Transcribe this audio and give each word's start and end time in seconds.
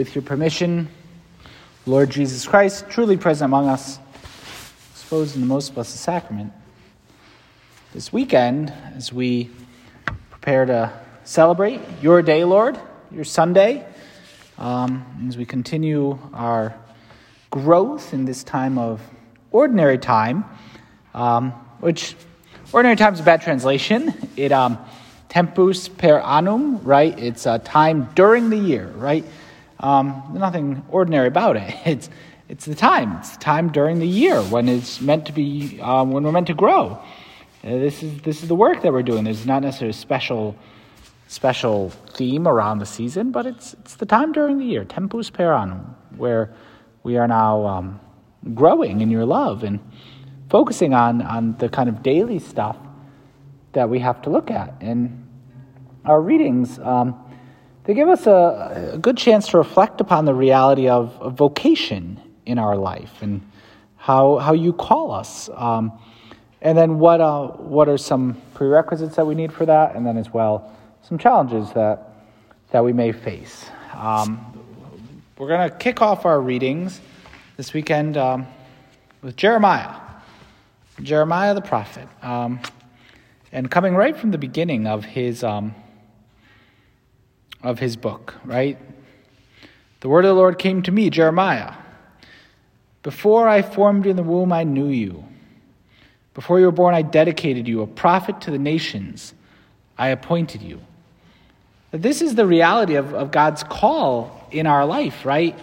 With 0.00 0.14
your 0.14 0.22
permission, 0.22 0.88
Lord 1.84 2.08
Jesus 2.08 2.46
Christ, 2.46 2.86
truly 2.88 3.18
present 3.18 3.50
among 3.50 3.68
us, 3.68 3.98
exposed 4.92 5.34
in 5.34 5.42
the 5.42 5.46
most 5.46 5.74
blessed 5.74 5.94
sacrament. 5.94 6.54
This 7.92 8.10
weekend, 8.10 8.72
as 8.96 9.12
we 9.12 9.50
prepare 10.30 10.64
to 10.64 10.90
celebrate 11.24 11.82
your 12.00 12.22
day, 12.22 12.44
Lord, 12.44 12.80
your 13.10 13.24
Sunday, 13.24 13.84
um, 14.56 15.26
as 15.28 15.36
we 15.36 15.44
continue 15.44 16.18
our 16.32 16.74
growth 17.50 18.14
in 18.14 18.24
this 18.24 18.42
time 18.42 18.78
of 18.78 19.02
ordinary 19.50 19.98
time, 19.98 20.46
um, 21.12 21.50
which 21.80 22.16
ordinary 22.72 22.96
time 22.96 23.12
is 23.12 23.20
a 23.20 23.24
bad 23.24 23.42
translation. 23.42 24.14
It 24.34 24.50
um, 24.50 24.78
tempus 25.28 25.88
per 25.88 26.20
annum, 26.20 26.82
right? 26.84 27.18
It's 27.18 27.44
a 27.44 27.58
time 27.58 28.08
during 28.14 28.48
the 28.48 28.56
year, 28.56 28.86
right? 28.96 29.26
Um, 29.80 30.30
nothing 30.34 30.84
ordinary 30.90 31.28
about 31.28 31.56
it. 31.56 31.74
It's, 31.86 32.10
it's 32.48 32.64
the 32.64 32.74
time. 32.74 33.16
It's 33.18 33.30
the 33.30 33.38
time 33.38 33.70
during 33.70 34.00
the 34.00 34.08
year 34.08 34.42
when 34.42 34.68
it's 34.68 35.00
meant 35.00 35.26
to 35.26 35.32
be, 35.32 35.80
um, 35.80 36.10
when 36.10 36.24
we're 36.24 36.32
meant 36.32 36.48
to 36.48 36.54
grow. 36.54 37.00
Uh, 37.62 37.68
this, 37.68 38.02
is, 38.02 38.20
this 38.22 38.42
is 38.42 38.48
the 38.48 38.56
work 38.56 38.82
that 38.82 38.92
we're 38.92 39.04
doing. 39.04 39.22
There's 39.22 39.46
not 39.46 39.62
necessarily 39.62 39.90
a 39.90 39.92
special, 39.92 40.56
special 41.28 41.90
theme 41.90 42.48
around 42.48 42.80
the 42.80 42.86
season, 42.86 43.30
but 43.30 43.46
it's, 43.46 43.74
it's 43.74 43.94
the 43.94 44.06
time 44.06 44.32
during 44.32 44.58
the 44.58 44.64
year, 44.64 44.84
tempus 44.84 45.30
per 45.30 45.54
annum, 45.54 45.94
where 46.16 46.52
we 47.04 47.18
are 47.18 47.28
now 47.28 47.66
um, 47.66 48.00
growing 48.54 49.00
in 49.00 49.10
your 49.10 49.26
love 49.26 49.62
and 49.62 49.78
focusing 50.48 50.92
on, 50.92 51.22
on 51.22 51.56
the 51.58 51.68
kind 51.68 51.88
of 51.88 52.02
daily 52.02 52.40
stuff 52.40 52.76
that 53.72 53.88
we 53.88 54.00
have 54.00 54.20
to 54.22 54.30
look 54.30 54.50
at. 54.50 54.74
And 54.80 55.28
our 56.04 56.20
readings, 56.20 56.78
um, 56.80 57.19
they 57.90 57.94
give 57.94 58.08
us 58.08 58.28
a, 58.28 58.92
a, 58.92 58.98
good 58.98 59.16
chance 59.16 59.48
to 59.48 59.58
reflect 59.58 60.00
upon 60.00 60.24
the 60.24 60.32
reality 60.32 60.88
of, 60.88 61.20
of, 61.20 61.34
vocation 61.34 62.20
in 62.46 62.56
our 62.56 62.76
life 62.76 63.20
and 63.20 63.42
how, 63.96 64.36
how 64.36 64.52
you 64.52 64.72
call 64.72 65.10
us. 65.10 65.50
Um, 65.56 65.98
and 66.62 66.78
then 66.78 67.00
what, 67.00 67.20
uh, 67.20 67.48
what 67.48 67.88
are 67.88 67.98
some 67.98 68.40
prerequisites 68.54 69.16
that 69.16 69.26
we 69.26 69.34
need 69.34 69.52
for 69.52 69.66
that? 69.66 69.96
And 69.96 70.06
then 70.06 70.16
as 70.18 70.32
well, 70.32 70.72
some 71.02 71.18
challenges 71.18 71.72
that, 71.72 72.12
that 72.70 72.84
we 72.84 72.92
may 72.92 73.10
face. 73.10 73.68
Um, 73.94 74.38
we're 75.36 75.48
going 75.48 75.68
to 75.68 75.76
kick 75.76 76.00
off 76.00 76.24
our 76.24 76.40
readings 76.40 77.00
this 77.56 77.72
weekend 77.72 78.16
um, 78.16 78.46
with 79.20 79.34
Jeremiah, 79.34 79.96
Jeremiah 81.02 81.54
the 81.54 81.60
prophet. 81.60 82.06
Um, 82.22 82.60
and 83.50 83.68
coming 83.68 83.96
right 83.96 84.16
from 84.16 84.30
the 84.30 84.38
beginning 84.38 84.86
of 84.86 85.04
his 85.04 85.42
um, 85.42 85.74
of 87.62 87.78
his 87.78 87.96
book, 87.96 88.34
right? 88.44 88.78
The 90.00 90.08
word 90.08 90.24
of 90.24 90.30
the 90.30 90.34
Lord 90.34 90.58
came 90.58 90.82
to 90.82 90.92
me, 90.92 91.10
Jeremiah. 91.10 91.74
Before 93.02 93.48
I 93.48 93.62
formed 93.62 94.04
you 94.04 94.10
in 94.10 94.16
the 94.16 94.22
womb, 94.22 94.52
I 94.52 94.64
knew 94.64 94.88
you. 94.88 95.24
Before 96.34 96.58
you 96.58 96.66
were 96.66 96.72
born, 96.72 96.94
I 96.94 97.02
dedicated 97.02 97.66
you, 97.66 97.82
a 97.82 97.86
prophet 97.86 98.40
to 98.42 98.50
the 98.50 98.58
nations. 98.58 99.34
I 99.98 100.08
appointed 100.08 100.62
you. 100.62 100.80
This 101.90 102.22
is 102.22 102.34
the 102.34 102.46
reality 102.46 102.94
of, 102.94 103.12
of 103.14 103.30
God's 103.30 103.62
call 103.64 104.48
in 104.50 104.66
our 104.66 104.86
life, 104.86 105.26
right? 105.26 105.58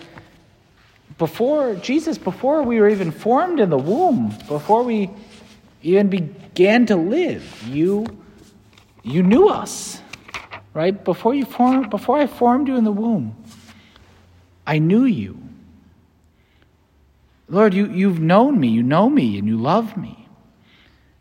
Before 1.17 1.75
Jesus, 1.75 2.17
before 2.17 2.61
we 2.63 2.79
were 2.79 2.89
even 2.89 3.11
formed 3.11 3.59
in 3.59 3.69
the 3.69 3.77
womb, 3.77 4.29
before 4.47 4.83
we 4.83 5.09
even 5.81 6.09
began 6.09 6.85
to 6.87 6.95
live, 6.95 7.63
you, 7.67 8.05
you 9.03 9.23
knew 9.23 9.47
us 9.47 10.01
right? 10.73 11.03
Before, 11.03 11.33
you 11.33 11.45
formed, 11.45 11.89
before 11.89 12.17
I 12.17 12.27
formed 12.27 12.67
you 12.67 12.75
in 12.75 12.83
the 12.83 12.91
womb, 12.91 13.35
I 14.65 14.79
knew 14.79 15.05
you. 15.05 15.41
Lord, 17.49 17.73
you, 17.73 17.87
you've 17.87 18.19
known 18.19 18.59
me, 18.59 18.67
you 18.67 18.83
know 18.83 19.09
me, 19.09 19.37
and 19.37 19.47
you 19.47 19.57
love 19.57 19.95
me. 19.95 20.27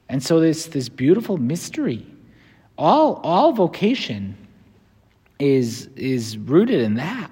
And 0.09 0.23
so 0.23 0.41
this, 0.41 0.67
this 0.67 0.89
beautiful 0.89 1.37
mystery, 1.37 2.07
all, 2.77 3.21
all 3.23 3.53
vocation 3.53 4.37
is, 5.39 5.89
is 5.97 6.37
rooted 6.37 6.81
in 6.81 6.95
that. 6.95 7.31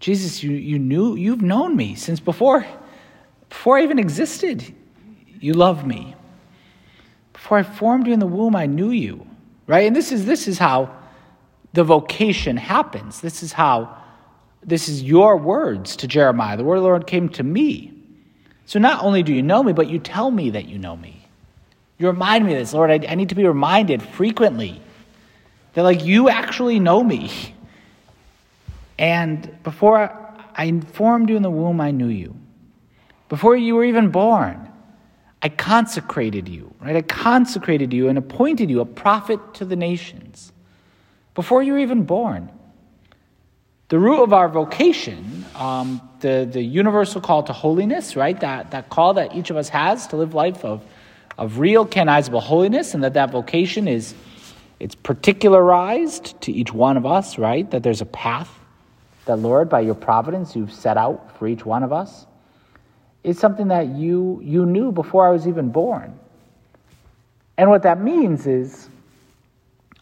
Jesus, 0.00 0.42
you, 0.42 0.50
you 0.52 0.78
knew, 0.78 1.16
you've 1.16 1.42
known 1.42 1.76
me 1.76 1.94
since 1.94 2.20
before, 2.20 2.66
before 3.48 3.78
I 3.78 3.82
even 3.82 3.98
existed. 3.98 4.74
You 5.40 5.54
love 5.54 5.86
me. 5.86 6.14
Before 7.32 7.58
I 7.58 7.62
formed 7.62 8.06
you 8.06 8.12
in 8.12 8.18
the 8.18 8.26
womb, 8.26 8.56
I 8.56 8.66
knew 8.66 8.90
you. 8.90 9.26
Right? 9.66 9.86
And 9.86 9.96
this 9.96 10.12
is, 10.12 10.26
this 10.26 10.46
is 10.46 10.58
how 10.58 10.94
the 11.74 11.82
vocation 11.82 12.56
happens. 12.56 13.20
This 13.20 13.42
is 13.42 13.52
how, 13.52 13.96
this 14.62 14.88
is 14.88 15.02
your 15.02 15.36
words 15.36 15.96
to 15.96 16.08
Jeremiah. 16.08 16.56
The 16.56 16.62
word 16.62 16.76
of 16.76 16.82
the 16.82 16.88
Lord 16.88 17.06
came 17.08 17.28
to 17.30 17.42
me. 17.42 17.92
So 18.64 18.78
not 18.78 19.02
only 19.02 19.24
do 19.24 19.34
you 19.34 19.42
know 19.42 19.62
me, 19.62 19.72
but 19.72 19.90
you 19.90 19.98
tell 19.98 20.30
me 20.30 20.50
that 20.50 20.68
you 20.68 20.78
know 20.78 20.96
me. 20.96 21.26
You 21.98 22.06
remind 22.06 22.46
me 22.46 22.52
of 22.52 22.60
this, 22.60 22.72
Lord. 22.72 22.90
I, 22.90 23.10
I 23.10 23.16
need 23.16 23.30
to 23.30 23.34
be 23.34 23.44
reminded 23.44 24.02
frequently 24.02 24.80
that, 25.74 25.82
like, 25.82 26.04
you 26.04 26.28
actually 26.28 26.78
know 26.78 27.02
me. 27.02 27.30
And 28.96 29.60
before 29.64 30.12
I 30.56 30.80
formed 30.92 31.28
you 31.28 31.36
in 31.36 31.42
the 31.42 31.50
womb, 31.50 31.80
I 31.80 31.90
knew 31.90 32.06
you. 32.06 32.36
Before 33.28 33.56
you 33.56 33.74
were 33.74 33.84
even 33.84 34.10
born, 34.10 34.70
I 35.42 35.48
consecrated 35.48 36.48
you, 36.48 36.72
right? 36.80 36.94
I 36.94 37.02
consecrated 37.02 37.92
you 37.92 38.08
and 38.08 38.16
appointed 38.16 38.70
you 38.70 38.80
a 38.80 38.86
prophet 38.86 39.54
to 39.54 39.64
the 39.64 39.76
nations 39.76 40.52
before 41.34 41.62
you're 41.62 41.78
even 41.78 42.04
born. 42.04 42.50
The 43.88 43.98
root 43.98 44.22
of 44.22 44.32
our 44.32 44.48
vocation, 44.48 45.44
um, 45.54 46.00
the, 46.20 46.48
the 46.50 46.62
universal 46.62 47.20
call 47.20 47.42
to 47.44 47.52
holiness, 47.52 48.16
right? 48.16 48.38
That, 48.40 48.70
that 48.70 48.88
call 48.88 49.14
that 49.14 49.34
each 49.34 49.50
of 49.50 49.56
us 49.56 49.68
has 49.68 50.06
to 50.08 50.16
live 50.16 50.34
life 50.34 50.64
of, 50.64 50.82
of 51.36 51.58
real 51.58 51.84
canonizable 51.84 52.40
holiness, 52.40 52.94
and 52.94 53.04
that 53.04 53.14
that 53.14 53.30
vocation 53.30 53.86
is 53.86 54.14
it's 54.80 54.94
particularized 54.94 56.40
to 56.42 56.52
each 56.52 56.72
one 56.72 56.96
of 56.96 57.06
us, 57.06 57.38
right? 57.38 57.70
That 57.70 57.82
there's 57.82 58.00
a 58.00 58.06
path 58.06 58.50
that, 59.26 59.36
Lord, 59.36 59.68
by 59.68 59.80
your 59.80 59.94
providence, 59.94 60.54
you've 60.54 60.72
set 60.72 60.96
out 60.96 61.38
for 61.38 61.46
each 61.46 61.64
one 61.64 61.82
of 61.82 61.92
us. 61.92 62.26
It's 63.22 63.40
something 63.40 63.68
that 63.68 63.88
you, 63.88 64.40
you 64.42 64.66
knew 64.66 64.92
before 64.92 65.26
I 65.26 65.30
was 65.30 65.48
even 65.48 65.70
born. 65.70 66.18
And 67.56 67.70
what 67.70 67.82
that 67.84 68.00
means 68.00 68.46
is 68.46 68.88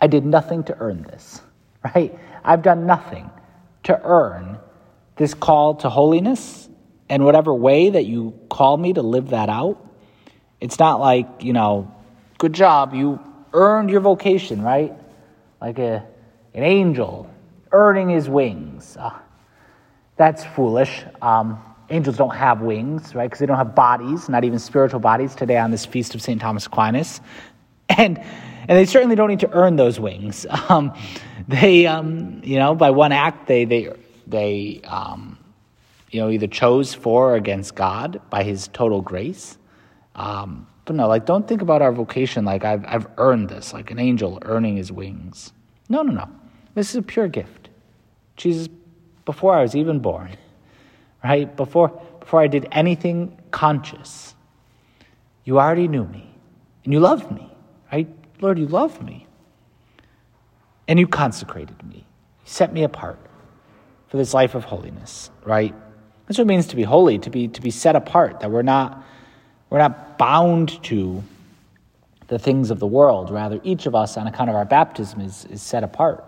I 0.02 0.08
did 0.08 0.26
nothing 0.26 0.64
to 0.64 0.76
earn 0.80 1.02
this, 1.04 1.40
right? 1.94 2.18
I've 2.44 2.62
done 2.62 2.86
nothing 2.86 3.30
to 3.84 3.98
earn 4.02 4.58
this 5.16 5.32
call 5.32 5.76
to 5.76 5.88
holiness 5.88 6.68
and 7.08 7.24
whatever 7.24 7.54
way 7.54 7.90
that 7.90 8.04
you 8.04 8.38
call 8.50 8.76
me 8.76 8.92
to 8.94 9.02
live 9.02 9.30
that 9.30 9.48
out. 9.48 9.78
It's 10.60 10.78
not 10.78 11.00
like, 11.00 11.26
you 11.42 11.52
know, 11.52 11.94
good 12.38 12.52
job, 12.52 12.94
you 12.94 13.20
earned 13.52 13.90
your 13.90 14.00
vocation, 14.00 14.62
right? 14.62 14.92
Like 15.60 15.78
a, 15.78 16.04
an 16.54 16.62
angel 16.62 17.30
earning 17.70 18.08
his 18.08 18.28
wings. 18.28 18.96
Uh, 18.96 19.16
that's 20.16 20.44
foolish. 20.44 21.04
Um, 21.20 21.62
angels 21.90 22.16
don't 22.16 22.34
have 22.34 22.60
wings, 22.60 23.14
right? 23.14 23.26
Because 23.26 23.38
they 23.38 23.46
don't 23.46 23.56
have 23.56 23.74
bodies, 23.74 24.28
not 24.28 24.44
even 24.44 24.58
spiritual 24.58 25.00
bodies 25.00 25.34
today 25.34 25.58
on 25.58 25.70
this 25.70 25.86
feast 25.86 26.14
of 26.14 26.22
St. 26.22 26.40
Thomas 26.40 26.66
Aquinas. 26.66 27.20
And 27.98 28.24
and 28.68 28.78
they 28.78 28.84
certainly 28.84 29.16
don't 29.16 29.28
need 29.28 29.40
to 29.40 29.50
earn 29.52 29.76
those 29.76 29.98
wings. 30.00 30.46
Um, 30.68 30.94
they, 31.48 31.86
um, 31.86 32.40
you 32.44 32.56
know, 32.56 32.74
by 32.74 32.90
one 32.90 33.10
act, 33.10 33.48
they 33.48 33.64
they 33.64 33.90
they 34.26 34.80
um, 34.84 35.36
you 36.10 36.20
know 36.20 36.30
either 36.30 36.46
chose 36.46 36.94
for 36.94 37.32
or 37.32 37.34
against 37.34 37.74
God 37.74 38.20
by 38.30 38.44
His 38.44 38.68
total 38.68 39.02
grace. 39.02 39.58
Um, 40.14 40.66
but 40.84 40.96
no, 40.96 41.08
like 41.08 41.26
don't 41.26 41.46
think 41.46 41.62
about 41.62 41.82
our 41.82 41.92
vocation 41.92 42.44
like 42.44 42.64
I've 42.64 42.84
I've 42.86 43.06
earned 43.18 43.48
this, 43.48 43.72
like 43.72 43.90
an 43.90 43.98
angel 43.98 44.38
earning 44.42 44.76
his 44.76 44.90
wings. 44.90 45.52
No, 45.88 46.02
no, 46.02 46.12
no. 46.12 46.28
This 46.74 46.90
is 46.90 46.96
a 46.96 47.02
pure 47.02 47.28
gift. 47.28 47.68
Jesus, 48.36 48.68
before 49.24 49.54
I 49.54 49.62
was 49.62 49.76
even 49.76 50.00
born, 50.00 50.36
right 51.22 51.54
before 51.56 51.88
before 52.20 52.40
I 52.40 52.46
did 52.46 52.66
anything 52.72 53.38
conscious, 53.50 54.34
you 55.44 55.60
already 55.60 55.88
knew 55.88 56.04
me, 56.04 56.34
and 56.84 56.92
you 56.92 57.00
loved 57.00 57.30
me, 57.30 57.50
right? 57.92 58.08
Lord, 58.42 58.58
you 58.58 58.66
love 58.66 59.00
me. 59.02 59.26
And 60.88 60.98
you 60.98 61.06
consecrated 61.06 61.82
me. 61.84 61.98
You 61.98 62.04
set 62.44 62.72
me 62.72 62.82
apart 62.82 63.18
for 64.08 64.16
this 64.18 64.34
life 64.34 64.54
of 64.54 64.64
holiness, 64.64 65.30
right? 65.44 65.74
That's 66.26 66.38
what 66.38 66.44
it 66.44 66.48
means 66.48 66.66
to 66.66 66.76
be 66.76 66.82
holy, 66.82 67.18
to 67.20 67.30
be 67.30 67.48
to 67.48 67.60
be 67.62 67.70
set 67.70 67.96
apart, 67.96 68.40
that 68.40 68.50
we're 68.50 68.62
not 68.62 69.04
we're 69.70 69.78
not 69.78 70.18
bound 70.18 70.82
to 70.84 71.22
the 72.26 72.38
things 72.38 72.70
of 72.70 72.78
the 72.78 72.86
world. 72.86 73.30
Rather, 73.30 73.60
each 73.62 73.86
of 73.86 73.94
us, 73.94 74.16
on 74.16 74.26
account 74.26 74.50
of 74.50 74.56
our 74.56 74.64
baptism, 74.64 75.20
is, 75.20 75.46
is 75.46 75.62
set 75.62 75.84
apart. 75.84 76.24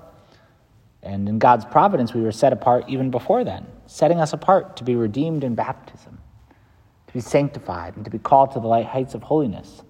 And 1.03 1.29
in 1.29 1.39
God's 1.39 1.67
providence, 1.67 2.15
we 2.15 2.23
were 2.23 2.33
set 2.33 2.53
apart 2.53 2.85
even 2.89 3.11
before 3.11 3.45
then, 3.45 3.67
setting 3.87 4.19
us 4.19 4.33
apart 4.33 4.77
to 4.79 4.85
be 4.85 4.95
redeemed 4.95 5.45
in 5.45 5.55
baptism, 5.55 6.19
to 7.07 7.13
be 7.13 7.21
sanctified, 7.21 7.97
and 7.97 8.05
to 8.05 8.11
be 8.11 8.19
called 8.19 8.53
to 8.53 8.61
the 8.61 8.67
light 8.67 8.87
heights 8.87 9.15
of 9.15 9.23
holiness. 9.23 9.83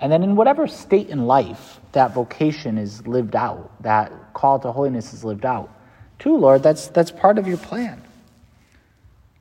And 0.00 0.12
then, 0.12 0.22
in 0.22 0.36
whatever 0.36 0.66
state 0.66 1.08
in 1.08 1.26
life 1.26 1.80
that 1.92 2.14
vocation 2.14 2.78
is 2.78 3.06
lived 3.06 3.34
out, 3.34 3.82
that 3.82 4.12
call 4.32 4.58
to 4.60 4.70
holiness 4.70 5.12
is 5.12 5.24
lived 5.24 5.44
out, 5.44 5.70
too, 6.18 6.36
Lord, 6.36 6.62
that's, 6.62 6.88
that's 6.88 7.10
part 7.10 7.38
of 7.38 7.46
your 7.46 7.58
plan. 7.58 8.00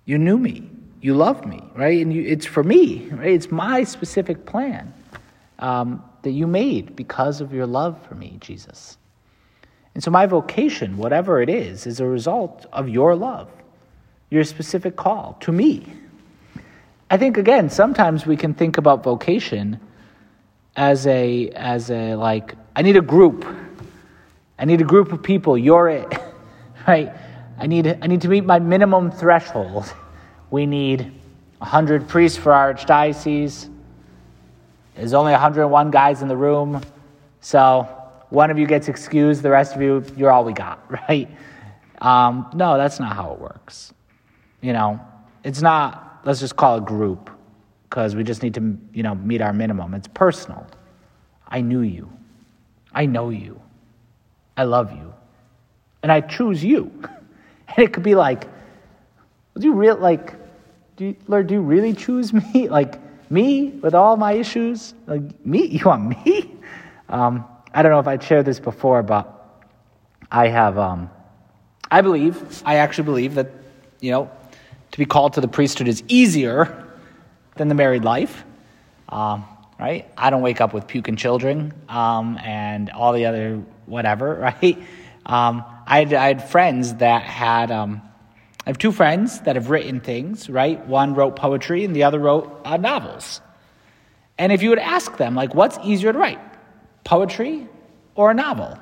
You 0.06 0.18
knew 0.18 0.38
me. 0.38 0.70
You 1.02 1.14
loved 1.16 1.46
me, 1.46 1.62
right? 1.76 2.02
And 2.02 2.12
you, 2.12 2.24
it's 2.24 2.46
for 2.46 2.64
me, 2.64 3.08
right? 3.12 3.32
It's 3.32 3.52
my 3.52 3.84
specific 3.84 4.46
plan 4.46 4.94
um, 5.60 6.04
that 6.24 6.32
you 6.32 6.48
made 6.48 6.96
because 6.96 7.40
of 7.40 7.54
your 7.54 7.68
love 7.68 8.02
for 8.08 8.16
me, 8.16 8.38
Jesus. 8.40 8.98
And 9.94 10.04
so 10.04 10.12
my 10.12 10.26
vocation, 10.26 10.98
whatever 10.98 11.42
it 11.42 11.50
is, 11.50 11.88
is 11.88 12.00
a 12.00 12.06
result 12.06 12.66
of 12.72 12.90
your 12.90 13.16
love, 13.16 13.50
your 14.30 14.44
specific 14.44 14.96
call 14.96 15.38
to 15.42 15.52
me. 15.52 15.86
I 17.10 17.18
think 17.18 17.38
again, 17.38 17.70
sometimes 17.70 18.26
we 18.26 18.38
can 18.38 18.54
think 18.54 18.78
about 18.78 19.04
vocation 19.04 19.80
as 20.78 21.06
a 21.08 21.50
as 21.50 21.92
a 21.92 22.16
like 22.16 22.56
I 22.76 22.84
need 22.84 22.96
a 22.96 23.02
group. 23.02 23.46
I 24.60 24.66
need 24.66 24.82
a 24.82 24.86
group 24.86 25.12
of 25.12 25.22
people. 25.22 25.58
You're 25.58 25.90
it, 25.90 26.08
right? 26.88 27.12
I 27.60 27.68
need, 27.68 27.98
I 28.02 28.08
need 28.08 28.22
to 28.22 28.28
meet 28.28 28.46
my 28.46 28.60
minimum 28.60 29.12
threshold. 29.12 29.92
We 30.52 30.66
need 30.66 31.12
100 31.58 32.08
priests 32.08 32.38
for 32.38 32.54
our 32.54 32.74
archdiocese. 32.74 33.70
There's 34.96 35.14
only 35.14 35.32
101 35.32 35.92
guys 35.92 36.22
in 36.22 36.28
the 36.28 36.38
room. 36.38 36.82
So 37.42 37.88
one 38.30 38.52
of 38.52 38.60
you 38.60 38.68
gets 38.68 38.90
excused, 38.90 39.42
the 39.42 39.50
rest 39.50 39.76
of 39.76 39.82
you, 39.82 40.04
you're 40.16 40.32
all 40.32 40.44
we 40.44 40.54
got, 40.54 40.80
right? 41.10 41.30
Um, 42.00 42.50
no, 42.54 42.78
that's 42.78 43.00
not 43.00 43.16
how 43.16 43.34
it 43.34 43.40
works. 43.40 43.94
You 44.62 44.74
know, 44.74 45.00
it's 45.44 45.62
not, 45.62 46.22
let's 46.26 46.40
just 46.40 46.56
call 46.56 46.78
it 46.78 46.86
group 46.86 47.32
because 47.90 48.16
we 48.16 48.24
just 48.24 48.44
need 48.44 48.54
to, 48.56 48.78
you 48.94 49.04
know, 49.04 49.16
meet 49.16 49.42
our 49.42 49.54
minimum. 49.54 49.94
It's 49.94 50.08
personal. 50.08 50.68
I 51.48 51.62
knew 51.62 51.82
you. 51.82 52.12
I 52.94 53.06
know 53.06 53.30
you. 53.30 53.62
I 54.58 54.64
love 54.64 54.92
you. 54.92 55.14
And 56.04 56.12
I 56.12 56.22
choose 56.22 56.64
you. 56.64 56.92
And 57.76 57.84
it 57.84 57.92
could 57.92 58.02
be 58.04 58.16
like, 58.16 58.48
do 59.60 59.68
you 59.68 59.74
real 59.74 59.98
like, 59.98 60.34
do 60.96 61.08
you, 61.08 61.16
Lord, 61.28 61.48
do 61.48 61.56
you 61.56 61.62
really 61.62 61.94
choose 61.94 62.32
me? 62.32 62.70
Like 62.70 62.98
me 63.30 63.68
with 63.68 63.94
all 63.94 64.16
my 64.16 64.32
issues? 64.32 64.94
Like 65.06 65.46
me? 65.46 65.66
You 65.66 65.86
want 65.86 66.26
me? 66.26 66.54
Um, 67.10 67.46
I 67.74 67.84
don't 67.84 67.92
know 67.92 68.00
if 68.00 68.08
I'd 68.08 68.22
shared 68.22 68.46
this 68.46 68.60
before, 68.60 69.02
but 69.02 69.64
I 70.30 70.50
have, 70.50 70.78
um, 70.78 71.10
I 71.90 72.02
believe, 72.02 72.62
I 72.66 72.76
actually 72.78 73.06
believe 73.06 73.36
that, 73.36 73.50
you 74.02 74.12
know, 74.12 74.30
to 74.92 74.98
be 74.98 75.06
called 75.06 75.32
to 75.34 75.42
the 75.42 75.48
priesthood 75.48 75.88
is 75.88 76.04
easier 76.10 76.87
than 77.58 77.68
the 77.68 77.76
married 77.76 78.04
life. 78.04 78.46
Um, 79.10 79.46
right? 79.80 80.10
I 80.18 80.30
don't 80.30 80.42
wake 80.42 80.62
up 80.62 80.74
with 80.74 80.88
puking 80.88 81.16
children 81.16 81.74
um, 81.88 82.38
and 82.44 82.90
all 82.90 83.14
the 83.14 83.26
other 83.26 83.64
whatever, 83.86 84.36
right? 84.62 84.78
Um, 85.26 85.64
I, 85.86 86.00
had, 86.00 86.14
I 86.14 86.28
had 86.28 86.50
friends 86.50 86.96
that 86.96 87.24
had, 87.24 87.72
um, 87.72 88.02
I 88.66 88.70
have 88.70 88.78
two 88.78 88.92
friends 88.92 89.42
that 89.42 89.56
have 89.56 89.70
written 89.70 90.00
things, 90.00 90.50
right? 90.50 90.86
One 90.88 91.16
wrote 91.16 91.36
poetry 91.36 91.84
and 91.86 91.96
the 91.96 92.04
other 92.04 92.20
wrote 92.20 92.62
uh, 92.66 92.78
novels. 92.78 93.42
And 94.38 94.52
if 94.52 94.62
you 94.62 94.70
would 94.70 94.80
ask 94.80 95.18
them, 95.18 95.36
like, 95.36 95.56
what's 95.56 95.78
easier 95.84 96.14
to 96.14 96.20
write, 96.20 96.40
poetry 97.04 97.68
or 98.16 98.32
a 98.32 98.34
novel? 98.34 98.78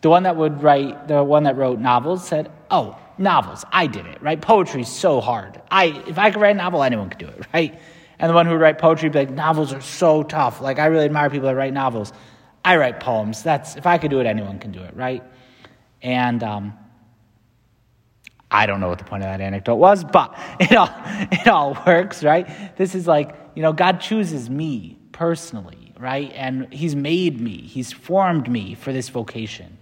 The 0.00 0.10
one 0.10 0.22
that 0.22 0.36
would 0.36 0.62
write, 0.62 1.08
the 1.08 1.22
one 1.22 1.42
that 1.44 1.56
wrote 1.56 1.78
novels 1.78 2.26
said, 2.26 2.50
oh, 2.70 2.96
novels, 3.18 3.64
I 3.72 3.86
did 3.86 4.06
it, 4.06 4.22
right? 4.22 4.40
Poetry 4.40 4.82
is 4.82 4.88
so 4.88 5.20
hard. 5.20 5.60
I, 5.70 5.86
if 6.06 6.18
I 6.18 6.30
could 6.30 6.40
write 6.40 6.54
a 6.54 6.58
novel, 6.58 6.82
anyone 6.82 7.10
could 7.10 7.18
do 7.18 7.26
it, 7.26 7.46
right? 7.52 7.80
And 8.18 8.28
the 8.28 8.34
one 8.34 8.46
who 8.46 8.52
would 8.52 8.60
write 8.60 8.78
poetry 8.78 9.08
would 9.08 9.12
be 9.12 9.18
like, 9.20 9.30
novels 9.30 9.72
are 9.72 9.80
so 9.80 10.22
tough. 10.22 10.60
Like, 10.60 10.78
I 10.78 10.86
really 10.86 11.04
admire 11.04 11.30
people 11.30 11.48
that 11.48 11.54
write 11.54 11.72
novels. 11.72 12.12
I 12.64 12.76
write 12.76 13.00
poems. 13.00 13.42
That's, 13.42 13.76
if 13.76 13.86
I 13.86 13.98
could 13.98 14.10
do 14.10 14.20
it, 14.20 14.26
anyone 14.26 14.58
can 14.58 14.72
do 14.72 14.82
it, 14.82 14.96
right? 14.96 15.22
And 16.02 16.42
um, 16.42 16.72
I 18.50 18.66
don't 18.66 18.80
know 18.80 18.88
what 18.88 18.98
the 18.98 19.04
point 19.04 19.22
of 19.22 19.28
that 19.28 19.40
anecdote 19.40 19.76
was, 19.76 20.04
but 20.04 20.34
it 20.60 20.74
all, 20.74 20.90
it 20.96 21.46
all 21.46 21.82
works, 21.86 22.24
right? 22.24 22.76
This 22.76 22.94
is 22.94 23.06
like, 23.06 23.36
you 23.54 23.62
know, 23.62 23.72
God 23.72 24.00
chooses 24.00 24.50
me 24.50 24.98
personally, 25.12 25.92
right? 25.98 26.32
And 26.34 26.72
He's 26.72 26.96
made 26.96 27.40
me, 27.40 27.58
He's 27.58 27.92
formed 27.92 28.50
me 28.50 28.74
for 28.74 28.92
this 28.92 29.08
vocation. 29.08 29.78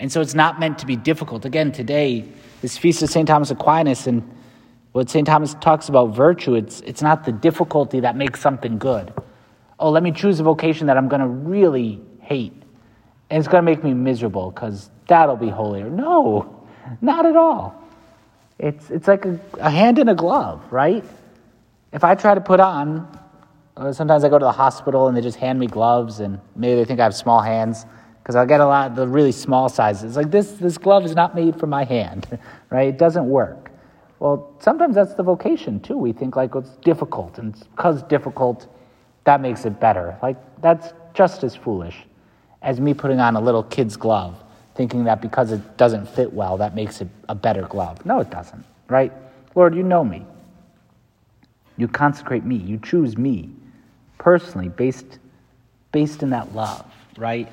And 0.00 0.12
so 0.12 0.20
it's 0.20 0.34
not 0.34 0.60
meant 0.60 0.78
to 0.78 0.86
be 0.86 0.96
difficult. 0.96 1.44
Again, 1.44 1.72
today, 1.72 2.28
this 2.60 2.78
feast 2.78 3.02
of 3.02 3.10
St. 3.10 3.26
Thomas 3.26 3.50
Aquinas 3.50 4.06
and 4.06 4.28
what 4.98 5.08
St. 5.08 5.24
Thomas 5.26 5.54
talks 5.54 5.88
about 5.88 6.06
virtue, 6.08 6.54
it's, 6.54 6.80
it's 6.80 7.02
not 7.02 7.24
the 7.24 7.30
difficulty 7.30 8.00
that 8.00 8.16
makes 8.16 8.40
something 8.40 8.78
good. 8.78 9.12
Oh, 9.78 9.90
let 9.90 10.02
me 10.02 10.10
choose 10.10 10.40
a 10.40 10.42
vocation 10.42 10.88
that 10.88 10.96
I'm 10.96 11.08
going 11.08 11.20
to 11.20 11.28
really 11.28 12.00
hate. 12.20 12.52
And 13.30 13.38
it's 13.38 13.46
going 13.46 13.64
to 13.64 13.70
make 13.70 13.84
me 13.84 13.94
miserable 13.94 14.50
because 14.50 14.90
that'll 15.06 15.36
be 15.36 15.50
holier. 15.50 15.88
No, 15.88 16.66
not 17.00 17.26
at 17.26 17.36
all. 17.36 17.80
It's, 18.58 18.90
it's 18.90 19.06
like 19.06 19.24
a, 19.24 19.38
a 19.60 19.70
hand 19.70 20.00
in 20.00 20.08
a 20.08 20.16
glove, 20.16 20.64
right? 20.72 21.04
If 21.92 22.02
I 22.02 22.16
try 22.16 22.34
to 22.34 22.40
put 22.40 22.58
on, 22.58 23.06
uh, 23.76 23.92
sometimes 23.92 24.24
I 24.24 24.28
go 24.28 24.38
to 24.40 24.44
the 24.44 24.50
hospital 24.50 25.06
and 25.06 25.16
they 25.16 25.20
just 25.20 25.38
hand 25.38 25.60
me 25.60 25.68
gloves, 25.68 26.18
and 26.18 26.40
maybe 26.56 26.74
they 26.74 26.84
think 26.84 26.98
I 26.98 27.04
have 27.04 27.14
small 27.14 27.40
hands 27.40 27.86
because 28.20 28.34
I'll 28.34 28.46
get 28.46 28.58
a 28.58 28.66
lot 28.66 28.90
of 28.90 28.96
the 28.96 29.06
really 29.06 29.30
small 29.30 29.68
sizes. 29.68 30.16
Like 30.16 30.32
this, 30.32 30.50
this 30.52 30.76
glove 30.76 31.04
is 31.04 31.14
not 31.14 31.36
made 31.36 31.54
for 31.54 31.68
my 31.68 31.84
hand, 31.84 32.36
right? 32.70 32.88
It 32.88 32.98
doesn't 32.98 33.28
work. 33.28 33.67
Well, 34.20 34.52
sometimes 34.58 34.94
that's 34.96 35.14
the 35.14 35.22
vocation 35.22 35.80
too. 35.80 35.96
We 35.96 36.12
think 36.12 36.36
like 36.36 36.54
it's 36.54 36.76
difficult, 36.76 37.38
and 37.38 37.54
because 37.76 38.02
difficult, 38.04 38.66
that 39.24 39.40
makes 39.40 39.64
it 39.64 39.78
better. 39.80 40.18
Like 40.22 40.36
that's 40.60 40.92
just 41.14 41.44
as 41.44 41.54
foolish 41.54 41.96
as 42.62 42.80
me 42.80 42.94
putting 42.94 43.20
on 43.20 43.36
a 43.36 43.40
little 43.40 43.62
kid's 43.62 43.96
glove 43.96 44.42
thinking 44.78 45.04
that 45.04 45.20
because 45.20 45.50
it 45.50 45.76
doesn't 45.76 46.08
fit 46.08 46.32
well, 46.32 46.56
that 46.56 46.72
makes 46.72 47.00
it 47.00 47.08
a 47.28 47.34
better 47.34 47.62
glove. 47.62 48.06
No, 48.06 48.20
it 48.20 48.30
doesn't, 48.30 48.64
right? 48.88 49.12
Lord, 49.56 49.74
you 49.74 49.82
know 49.82 50.04
me. 50.04 50.24
You 51.76 51.88
consecrate 51.88 52.44
me. 52.44 52.54
You 52.54 52.78
choose 52.78 53.18
me 53.18 53.50
personally 54.18 54.68
based, 54.68 55.18
based 55.90 56.22
in 56.22 56.30
that 56.30 56.54
love, 56.54 56.86
right? 57.16 57.48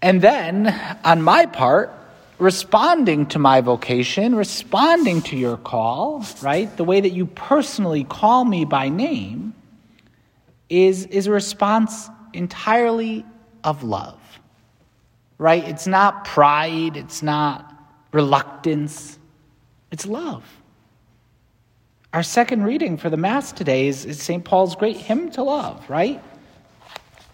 And 0.00 0.20
then, 0.20 0.68
on 1.04 1.22
my 1.22 1.46
part, 1.46 1.92
responding 2.38 3.26
to 3.26 3.38
my 3.38 3.60
vocation, 3.60 4.34
responding 4.34 5.22
to 5.22 5.36
your 5.36 5.56
call, 5.56 6.24
right? 6.42 6.74
The 6.76 6.84
way 6.84 7.00
that 7.00 7.12
you 7.12 7.26
personally 7.26 8.04
call 8.04 8.44
me 8.44 8.64
by 8.64 8.88
name 8.88 9.54
is, 10.68 11.06
is 11.06 11.26
a 11.26 11.32
response 11.32 12.10
entirely 12.32 13.24
of 13.64 13.82
love 13.82 14.20
right? 15.38 15.64
It's 15.64 15.86
not 15.86 16.24
pride, 16.24 16.96
it's 16.96 17.22
not 17.22 17.72
reluctance, 18.12 19.18
it's 19.90 20.06
love. 20.06 20.44
Our 22.12 22.22
second 22.22 22.64
reading 22.64 22.96
for 22.96 23.10
the 23.10 23.16
Mass 23.16 23.52
today 23.52 23.88
is, 23.88 24.04
is 24.06 24.22
St. 24.22 24.44
Paul's 24.44 24.74
great 24.74 24.96
hymn 24.96 25.30
to 25.32 25.42
love, 25.42 25.88
right? 25.90 26.22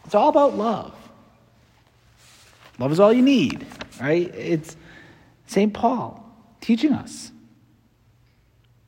It's 0.04 0.14
all 0.14 0.28
about 0.28 0.56
love. 0.56 0.94
Love 2.78 2.90
is 2.90 2.99
all 2.99 3.12
you 3.12 3.23
need, 3.23 3.64
right? 4.00 4.35
It's 4.35 4.76
St. 5.47 5.73
Paul 5.73 6.19
teaching 6.61 6.93
us. 6.93 7.33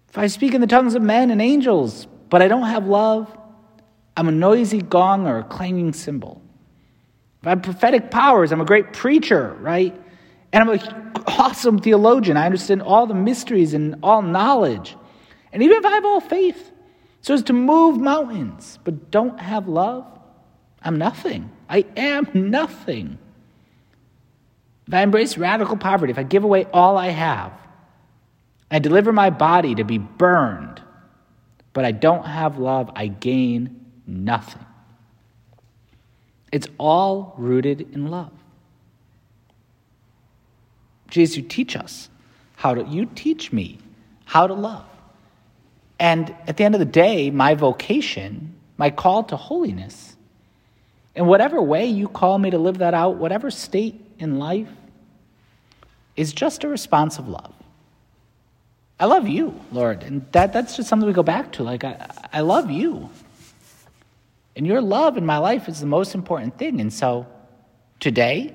If 0.09 0.19
I 0.19 0.29
speak 0.29 0.55
in 0.55 0.61
the 0.61 0.67
tongues 0.67 0.95
of 0.95 1.03
men 1.03 1.31
and 1.31 1.43
angels, 1.43 2.07
but 2.31 2.41
I 2.41 2.49
don't 2.49 2.63
have 2.63 2.87
love, 2.87 3.37
I'm 4.17 4.29
a 4.29 4.33
noisy 4.33 4.81
gong 4.81 5.27
or 5.27 5.39
a 5.39 5.45
clanging 5.45 5.93
cymbal. 5.93 6.41
If 7.41 7.49
I 7.49 7.51
have 7.51 7.63
prophetic 7.63 8.11
powers, 8.11 8.53
I'm 8.53 8.61
a 8.61 8.65
great 8.65 8.93
preacher, 8.93 9.57
right? 9.61 9.95
And 10.53 10.63
I'm 10.63 10.71
an 10.71 11.13
awesome 11.27 11.81
theologian. 11.81 12.37
I 12.37 12.47
understand 12.47 12.83
all 12.83 13.07
the 13.07 13.15
mysteries 13.15 13.75
and 13.75 13.97
all 14.03 14.23
knowledge. 14.23 14.97
And 15.53 15.63
even 15.63 15.77
if 15.77 15.85
I 15.85 15.91
have 15.91 16.05
all 16.05 16.21
faith, 16.21 16.71
so 17.21 17.35
as 17.35 17.43
to 17.45 17.53
move 17.53 17.99
mountains, 17.99 18.79
but 18.85 19.11
don't 19.11 19.41
have 19.41 19.67
love, 19.67 20.07
I'm 20.81 20.97
nothing. 20.97 21.51
I 21.69 21.85
am 21.97 22.29
nothing. 22.35 23.19
If 24.87 24.95
I 24.95 25.03
embrace 25.03 25.39
radical 25.39 25.77
poverty, 25.77 26.11
if 26.11 26.19
I 26.19 26.23
give 26.23 26.45
away 26.45 26.67
all 26.73 26.97
I 26.97 27.09
have, 27.09 27.53
I 28.71 28.79
deliver 28.79 29.13
my 29.13 29.31
body 29.31 29.75
to 29.77 29.85
be 29.85 29.99
burned, 29.99 30.83
but 31.73 31.85
I 31.85 31.93
don't 31.93 32.27
have 32.27 32.59
love, 32.59 32.91
I 32.95 33.07
gain 33.07 33.85
nothing. 34.07 34.65
It's 36.53 36.69
all 36.79 37.35
rooted 37.39 37.81
in 37.93 38.11
love. 38.11 38.33
Jesus, 41.09 41.37
you 41.37 41.43
teach 41.43 41.77
us 41.77 42.09
how 42.57 42.75
to, 42.75 42.85
you 42.85 43.07
teach 43.07 43.53
me 43.53 43.79
how 44.25 44.47
to 44.47 44.55
love. 44.55 44.85
And 45.99 46.35
at 46.47 46.57
the 46.57 46.65
end 46.65 46.75
of 46.75 46.79
the 46.81 46.85
day, 46.85 47.31
my 47.31 47.55
vocation, 47.55 48.55
my 48.77 48.91
call 48.91 49.23
to 49.25 49.37
holiness, 49.37 50.17
in 51.15 51.27
whatever 51.27 51.63
way 51.63 51.87
you 51.87 52.09
call 52.09 52.39
me 52.39 52.51
to 52.51 52.59
live 52.59 52.79
that 52.79 52.95
out, 52.95 53.17
whatever 53.17 53.51
state 53.51 54.04
in 54.19 54.39
life, 54.39 54.69
is 56.17 56.33
just 56.33 56.65
a 56.65 56.69
response 56.69 57.19
of 57.19 57.29
love. 57.29 57.53
I 58.99 59.07
love 59.07 59.27
you, 59.27 59.61
Lord. 59.73 60.03
And 60.05 60.25
that, 60.33 60.53
that's 60.53 60.77
just 60.77 60.89
something 60.89 61.07
we 61.07 61.13
go 61.13 61.23
back 61.23 61.53
to. 61.53 61.63
Like, 61.63 61.83
I, 61.85 62.09
I 62.33 62.41
love 62.41 62.71
you. 62.71 63.11
And 64.57 64.67
your 64.67 64.81
love 64.81 65.17
in 65.17 65.27
my 65.27 65.39
life 65.39 65.69
is 65.69 65.81
the 65.81 65.87
most 65.87 66.15
important 66.15 66.59
thing. 66.59 66.81
And 66.81 66.93
so 66.93 67.27
today, 67.99 68.55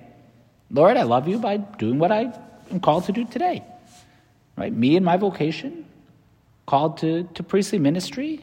Lord, 0.71 0.95
I 0.95 1.03
love 1.03 1.27
you 1.27 1.39
by 1.39 1.57
doing 1.57 1.99
what 1.99 2.11
I 2.11 2.33
am 2.71 2.79
called 2.79 3.05
to 3.05 3.11
do 3.11 3.25
today. 3.25 3.63
Right? 4.55 4.73
Me 4.73 4.95
and 4.95 5.05
my 5.05 5.17
vocation, 5.17 5.85
called 6.65 6.97
to, 6.99 7.23
to 7.33 7.43
priestly 7.43 7.79
ministry, 7.79 8.39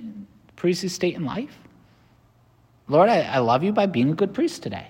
priestly 0.57 0.89
state 0.89 1.15
in 1.15 1.25
life. 1.25 1.59
Lord, 2.89 3.09
I, 3.09 3.21
I 3.21 3.39
love 3.39 3.63
you 3.63 3.73
by 3.73 3.87
being 3.87 4.11
a 4.11 4.15
good 4.15 4.35
priest 4.35 4.63
today. 4.63 4.89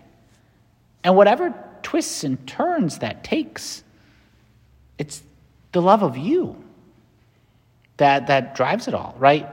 And 1.04 1.16
whatever 1.16 1.54
twists 1.87 2.25
and 2.25 2.45
turns 2.49 2.99
that 2.99 3.23
takes, 3.23 3.85
it's 4.99 5.23
the 5.71 5.81
love 5.81 6.02
of 6.02 6.16
you 6.16 6.61
that, 7.99 8.26
that 8.26 8.57
drives 8.57 8.88
it 8.88 8.95
all, 8.95 9.14
right? 9.19 9.47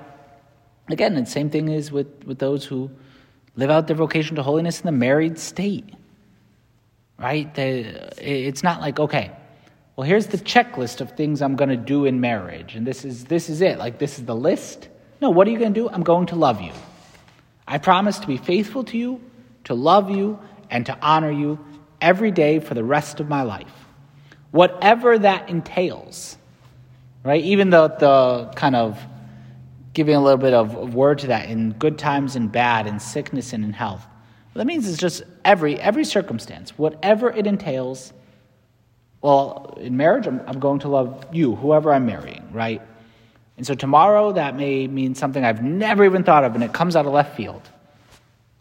Again, 0.89 1.13
the 1.13 1.27
same 1.27 1.51
thing 1.51 1.67
is 1.67 1.91
with, 1.91 2.25
with 2.25 2.39
those 2.39 2.65
who 2.65 2.89
live 3.55 3.69
out 3.69 3.85
their 3.85 3.95
vocation 3.95 4.35
to 4.37 4.41
holiness 4.41 4.79
in 4.79 4.87
the 4.87 4.91
married 4.91 5.37
state, 5.37 5.87
right? 7.19 7.53
They, 7.53 7.81
it's 8.17 8.63
not 8.63 8.81
like, 8.81 8.99
okay, 8.99 9.29
well, 9.95 10.07
here's 10.07 10.25
the 10.25 10.39
checklist 10.39 11.01
of 11.01 11.11
things 11.11 11.39
I'm 11.39 11.55
going 11.55 11.69
to 11.69 11.77
do 11.77 12.05
in 12.05 12.19
marriage, 12.19 12.73
and 12.73 12.87
this 12.87 13.05
is, 13.05 13.25
this 13.25 13.47
is 13.47 13.61
it. 13.61 13.77
Like, 13.77 13.99
this 13.99 14.17
is 14.17 14.25
the 14.25 14.35
list. 14.35 14.89
No, 15.21 15.29
what 15.29 15.47
are 15.47 15.51
you 15.51 15.59
going 15.59 15.75
to 15.75 15.79
do? 15.81 15.87
I'm 15.87 16.01
going 16.01 16.25
to 16.27 16.35
love 16.35 16.61
you. 16.61 16.71
I 17.67 17.77
promise 17.77 18.17
to 18.17 18.25
be 18.25 18.37
faithful 18.37 18.85
to 18.85 18.97
you, 18.97 19.21
to 19.65 19.75
love 19.75 20.09
you, 20.09 20.39
and 20.71 20.83
to 20.87 20.97
honor 20.99 21.31
you 21.31 21.59
every 22.03 22.29
day 22.29 22.59
for 22.59 22.75
the 22.75 22.83
rest 22.83 23.19
of 23.19 23.27
my 23.27 23.41
life. 23.41 23.73
Whatever 24.51 25.17
that 25.17 25.49
entails, 25.49 26.37
right? 27.23 27.43
Even 27.43 27.71
the, 27.71 27.87
the 27.87 28.51
kind 28.55 28.75
of 28.75 28.99
giving 29.93 30.15
a 30.15 30.21
little 30.21 30.37
bit 30.37 30.53
of, 30.53 30.93
word 30.93 31.19
to 31.19 31.27
that 31.27 31.49
in 31.49 31.71
good 31.73 31.97
times 31.97 32.35
and 32.35 32.51
bad, 32.51 32.85
in 32.85 32.99
sickness 32.99 33.53
and 33.53 33.63
in 33.63 33.73
health. 33.73 34.05
That 34.53 34.67
means 34.67 34.87
is 34.87 34.97
just 34.97 35.23
every, 35.43 35.79
every 35.79 36.05
circumstance, 36.05 36.77
whatever 36.77 37.31
it 37.31 37.47
entails. 37.47 38.13
Well, 39.21 39.75
in 39.79 39.97
marriage, 39.97 40.27
I'm, 40.27 40.41
I'm 40.45 40.59
going 40.59 40.79
to 40.79 40.89
love 40.89 41.25
you, 41.31 41.55
whoever 41.55 41.91
I'm 41.91 42.05
marrying, 42.05 42.47
right? 42.51 42.81
And 43.57 43.65
so 43.65 43.73
tomorrow, 43.73 44.33
that 44.33 44.55
may 44.55 44.85
mean 44.87 45.15
something 45.15 45.43
I've 45.43 45.63
never 45.63 46.05
even 46.05 46.23
thought 46.23 46.43
of, 46.43 46.53
and 46.53 46.63
it 46.63 46.73
comes 46.73 46.95
out 46.95 47.07
of 47.07 47.13
left 47.13 47.35
field. 47.35 47.61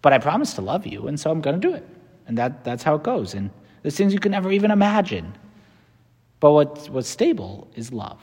But 0.01 0.15
I 0.15 0.19
promise 0.19 0.55
to 0.55 0.63
love 0.63 0.87
you, 0.87 1.09
and 1.09 1.21
so 1.21 1.31
I'm 1.31 1.41
going 1.43 1.61
to 1.61 1.69
do 1.69 1.75
it. 1.75 1.87
And 2.27 2.39
that, 2.39 2.65
that's 2.65 2.83
how 2.83 2.95
it 2.95 3.03
goes. 3.03 3.35
And 3.35 3.51
there's 3.83 3.97
things 3.97 4.13
you 4.13 4.21
can 4.21 4.33
never 4.33 4.51
even 4.51 4.71
imagine. 4.71 5.35
But 6.41 6.53
what's, 6.53 6.89
what's 6.89 7.09
stable 7.09 7.69
is 7.75 7.93
love. 7.93 8.21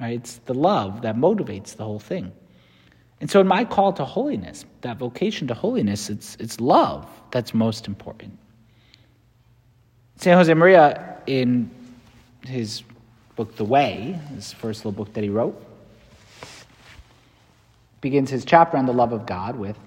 Right? 0.00 0.14
It's 0.14 0.36
the 0.46 0.54
love 0.54 1.02
that 1.02 1.16
motivates 1.16 1.76
the 1.76 1.84
whole 1.84 1.98
thing. 1.98 2.32
And 3.20 3.30
so, 3.30 3.40
in 3.40 3.46
my 3.46 3.64
call 3.64 3.92
to 3.94 4.04
holiness, 4.04 4.64
that 4.82 4.98
vocation 4.98 5.46
to 5.48 5.54
holiness, 5.54 6.10
it's, 6.10 6.36
it's 6.40 6.60
love 6.60 7.08
that's 7.30 7.54
most 7.54 7.86
important. 7.86 8.36
St. 10.16 10.36
Josemaria, 10.36 11.20
in 11.26 11.70
his 12.44 12.82
book, 13.36 13.56
The 13.56 13.64
Way, 13.64 14.18
his 14.34 14.52
first 14.52 14.84
little 14.84 14.92
book 14.92 15.14
that 15.14 15.24
he 15.24 15.30
wrote, 15.30 15.60
begins 18.00 18.30
his 18.30 18.44
chapter 18.44 18.76
on 18.76 18.86
the 18.86 18.92
love 18.92 19.12
of 19.12 19.26
God 19.26 19.56
with 19.56 19.78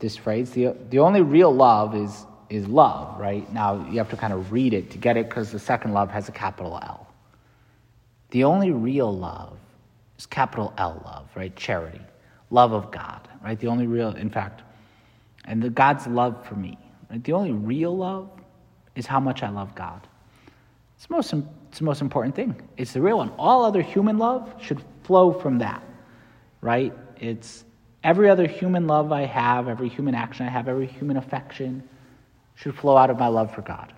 this 0.00 0.16
phrase 0.16 0.50
the, 0.50 0.74
the 0.88 0.98
only 0.98 1.22
real 1.22 1.54
love 1.54 1.94
is, 1.94 2.26
is 2.48 2.66
love, 2.66 3.18
right? 3.20 3.50
Now, 3.52 3.86
you 3.90 3.98
have 3.98 4.10
to 4.10 4.16
kind 4.16 4.32
of 4.32 4.50
read 4.52 4.74
it 4.74 4.90
to 4.90 4.98
get 4.98 5.16
it 5.16 5.28
because 5.28 5.52
the 5.52 5.58
second 5.58 5.92
love 5.92 6.10
has 6.10 6.28
a 6.28 6.32
capital 6.32 6.78
L. 6.82 7.06
The 8.30 8.44
only 8.44 8.70
real 8.70 9.14
love 9.16 9.56
is 10.18 10.26
capital 10.26 10.72
L 10.78 11.00
love, 11.04 11.28
right? 11.34 11.54
Charity, 11.54 12.00
love 12.50 12.72
of 12.72 12.90
God, 12.90 13.28
right? 13.44 13.58
The 13.58 13.68
only 13.68 13.86
real, 13.86 14.10
in 14.14 14.30
fact, 14.30 14.62
and 15.44 15.62
the 15.62 15.70
God's 15.70 16.06
love 16.06 16.46
for 16.46 16.54
me. 16.54 16.78
Right? 17.10 17.22
The 17.22 17.32
only 17.32 17.52
real 17.52 17.96
love 17.96 18.30
is 18.94 19.06
how 19.06 19.20
much 19.20 19.42
I 19.42 19.48
love 19.48 19.74
God. 19.74 20.06
It's 20.96 21.06
the 21.06 21.14
most, 21.14 21.32
it's 21.68 21.78
the 21.78 21.84
most 21.84 22.02
important 22.02 22.34
thing. 22.34 22.60
It's 22.76 22.92
the 22.92 23.00
real 23.00 23.18
one. 23.18 23.30
All 23.38 23.64
other 23.64 23.82
human 23.82 24.18
love 24.18 24.54
should 24.60 24.82
flow 25.04 25.32
from 25.32 25.58
that, 25.58 25.82
right? 26.60 26.92
It's 27.18 27.64
every 28.02 28.30
other 28.30 28.46
human 28.46 28.86
love 28.86 29.12
I 29.12 29.22
have, 29.22 29.68
every 29.68 29.88
human 29.88 30.14
action 30.14 30.46
I 30.46 30.50
have, 30.50 30.68
every 30.68 30.86
human 30.86 31.16
affection 31.16 31.88
should 32.54 32.74
flow 32.74 32.96
out 32.96 33.10
of 33.10 33.18
my 33.18 33.28
love 33.28 33.54
for 33.54 33.62
God. 33.62 33.92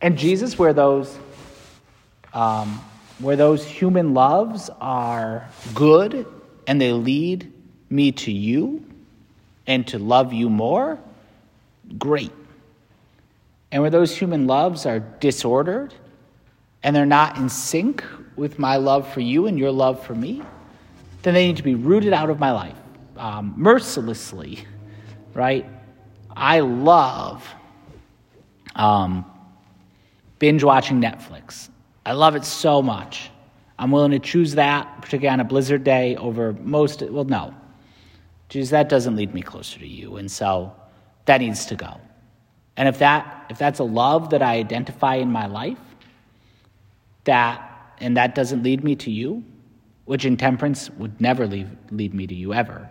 And 0.00 0.18
Jesus, 0.18 0.58
where 0.58 0.72
those 0.72 1.18
um, 2.34 2.80
where 3.18 3.36
those 3.36 3.64
human 3.64 4.12
loves 4.12 4.68
are 4.80 5.48
good 5.74 6.26
and 6.66 6.80
they 6.80 6.92
lead 6.92 7.50
me 7.88 8.12
to 8.12 8.30
you 8.32 8.84
and 9.66 9.86
to 9.88 9.98
love 9.98 10.32
you 10.32 10.50
more, 10.50 10.98
great. 11.98 12.32
And 13.72 13.82
where 13.82 13.90
those 13.90 14.16
human 14.16 14.46
loves 14.46 14.84
are 14.84 15.00
disordered 15.00 15.94
and 16.82 16.94
they're 16.94 17.06
not 17.06 17.38
in 17.38 17.48
sync 17.48 18.04
with 18.36 18.58
my 18.58 18.76
love 18.76 19.10
for 19.12 19.20
you 19.20 19.46
and 19.46 19.58
your 19.58 19.72
love 19.72 20.04
for 20.04 20.14
me, 20.14 20.42
then 21.26 21.34
they 21.34 21.48
need 21.48 21.56
to 21.56 21.64
be 21.64 21.74
rooted 21.74 22.12
out 22.12 22.30
of 22.30 22.38
my 22.38 22.52
life 22.52 22.76
um, 23.16 23.52
mercilessly, 23.56 24.64
right? 25.34 25.66
I 26.36 26.60
love 26.60 27.44
um, 28.76 29.24
binge 30.38 30.62
watching 30.62 31.00
Netflix. 31.02 31.68
I 32.04 32.12
love 32.12 32.36
it 32.36 32.44
so 32.44 32.80
much. 32.80 33.28
I'm 33.76 33.90
willing 33.90 34.12
to 34.12 34.20
choose 34.20 34.54
that, 34.54 35.02
particularly 35.02 35.32
on 35.32 35.40
a 35.40 35.44
blizzard 35.44 35.82
day, 35.82 36.14
over 36.14 36.52
most. 36.60 37.02
Well, 37.02 37.24
no. 37.24 37.52
Jesus, 38.48 38.70
that 38.70 38.88
doesn't 38.88 39.16
lead 39.16 39.34
me 39.34 39.42
closer 39.42 39.80
to 39.80 39.86
you. 39.88 40.18
And 40.18 40.30
so 40.30 40.72
that 41.24 41.40
needs 41.40 41.66
to 41.66 41.74
go. 41.74 42.00
And 42.76 42.88
if 42.88 43.00
that 43.00 43.46
if 43.50 43.58
that's 43.58 43.80
a 43.80 43.84
love 43.84 44.30
that 44.30 44.42
I 44.42 44.58
identify 44.58 45.16
in 45.16 45.32
my 45.32 45.46
life, 45.46 45.80
that 47.24 47.96
and 47.98 48.16
that 48.16 48.36
doesn't 48.36 48.62
lead 48.62 48.84
me 48.84 48.94
to 48.94 49.10
you, 49.10 49.42
which 50.06 50.24
intemperance 50.24 50.90
would 50.90 51.20
never 51.20 51.46
lead, 51.46 51.68
lead 51.90 52.14
me 52.14 52.26
to 52.26 52.34
you 52.34 52.54
ever, 52.54 52.88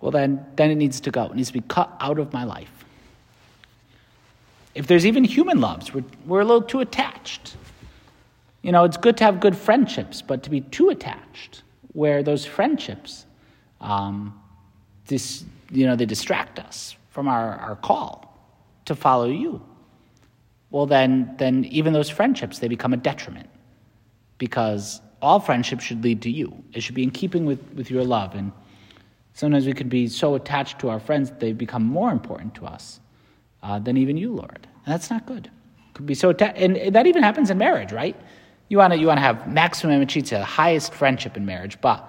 well 0.00 0.10
then 0.10 0.44
then 0.56 0.70
it 0.70 0.76
needs 0.76 1.00
to 1.00 1.10
go. 1.10 1.24
It 1.24 1.34
needs 1.34 1.48
to 1.48 1.54
be 1.54 1.64
cut 1.68 1.94
out 2.00 2.18
of 2.18 2.32
my 2.32 2.44
life. 2.44 2.84
If 4.74 4.86
there's 4.86 5.04
even 5.04 5.24
human 5.24 5.60
loves, 5.60 5.92
we're, 5.92 6.04
we're 6.26 6.40
a 6.40 6.44
little 6.44 6.62
too 6.62 6.80
attached. 6.80 7.56
You 8.62 8.72
know, 8.72 8.84
it's 8.84 8.96
good 8.96 9.16
to 9.18 9.24
have 9.24 9.40
good 9.40 9.56
friendships, 9.56 10.22
but 10.22 10.42
to 10.44 10.50
be 10.50 10.60
too 10.60 10.88
attached, 10.88 11.62
where 11.92 12.22
those 12.22 12.46
friendships, 12.46 13.26
um, 13.80 14.40
this, 15.06 15.44
you 15.70 15.86
know, 15.86 15.96
they 15.96 16.06
distract 16.06 16.58
us 16.58 16.96
from 17.10 17.28
our, 17.28 17.56
our 17.56 17.76
call 17.76 18.38
to 18.86 18.94
follow 18.94 19.28
you. 19.28 19.60
Well, 20.70 20.86
then, 20.86 21.34
then 21.36 21.66
even 21.66 21.92
those 21.92 22.08
friendships, 22.08 22.58
they 22.60 22.68
become 22.68 22.94
a 22.94 22.96
detriment 22.96 23.50
because 24.38 25.02
all 25.22 25.38
friendships 25.38 25.84
should 25.84 26.02
lead 26.02 26.20
to 26.22 26.30
you. 26.30 26.52
It 26.72 26.82
should 26.82 26.96
be 26.96 27.04
in 27.04 27.10
keeping 27.12 27.46
with, 27.46 27.60
with 27.74 27.90
your 27.90 28.04
love. 28.04 28.34
And 28.34 28.52
sometimes 29.32 29.66
we 29.66 29.72
can 29.72 29.88
be 29.88 30.08
so 30.08 30.34
attached 30.34 30.80
to 30.80 30.90
our 30.90 30.98
friends 30.98 31.30
that 31.30 31.40
they 31.40 31.52
become 31.52 31.84
more 31.84 32.10
important 32.10 32.54
to 32.56 32.66
us 32.66 33.00
uh, 33.62 33.78
than 33.78 33.96
even 33.96 34.16
you, 34.16 34.34
Lord. 34.34 34.66
And 34.84 34.92
that's 34.92 35.08
not 35.08 35.24
good. 35.24 35.50
Could 35.94 36.06
be 36.06 36.14
so 36.14 36.30
attached, 36.30 36.58
and 36.58 36.94
that 36.94 37.06
even 37.06 37.22
happens 37.22 37.50
in 37.50 37.58
marriage, 37.58 37.92
right? 37.92 38.16
You 38.68 38.78
want 38.78 38.94
to 38.94 38.98
you 38.98 39.06
want 39.06 39.18
to 39.18 39.22
have 39.22 39.46
maximum 39.46 40.04
the 40.04 40.44
highest 40.44 40.94
friendship 40.94 41.36
in 41.36 41.46
marriage. 41.46 41.80
But 41.80 42.08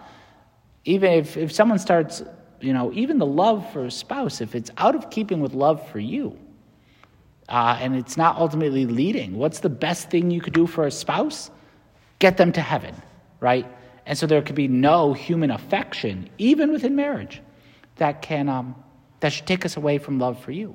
even 0.85 1.11
if, 1.11 1.37
if 1.37 1.51
someone 1.51 1.77
starts, 1.77 2.23
you 2.61 2.73
know, 2.73 2.91
even 2.93 3.19
the 3.19 3.25
love 3.25 3.69
for 3.73 3.85
a 3.85 3.91
spouse, 3.91 4.41
if 4.41 4.55
it's 4.55 4.71
out 4.77 4.95
of 4.95 5.09
keeping 5.09 5.41
with 5.41 5.53
love 5.53 5.87
for 5.89 5.99
you, 5.99 6.37
uh, 7.49 7.77
and 7.79 7.95
it's 7.95 8.15
not 8.15 8.37
ultimately 8.37 8.85
leading, 8.85 9.37
what's 9.37 9.59
the 9.59 9.69
best 9.69 10.09
thing 10.09 10.31
you 10.31 10.41
could 10.41 10.53
do 10.53 10.65
for 10.65 10.87
a 10.87 10.91
spouse? 10.91 11.51
Get 12.23 12.37
them 12.37 12.51
to 12.53 12.61
heaven, 12.61 12.95
right? 13.41 13.67
And 14.05 14.17
so 14.17 14.27
there 14.27 14.41
could 14.41 14.55
be 14.55 14.69
no 14.69 15.13
human 15.13 15.51
affection, 15.51 16.29
even 16.37 16.71
within 16.71 16.95
marriage, 16.95 17.41
that 17.97 18.21
can 18.21 18.47
um, 18.47 18.75
that 19.19 19.33
should 19.33 19.47
take 19.47 19.65
us 19.65 19.75
away 19.77 19.97
from 19.97 20.19
love 20.19 20.41
for 20.43 20.51
you. 20.51 20.69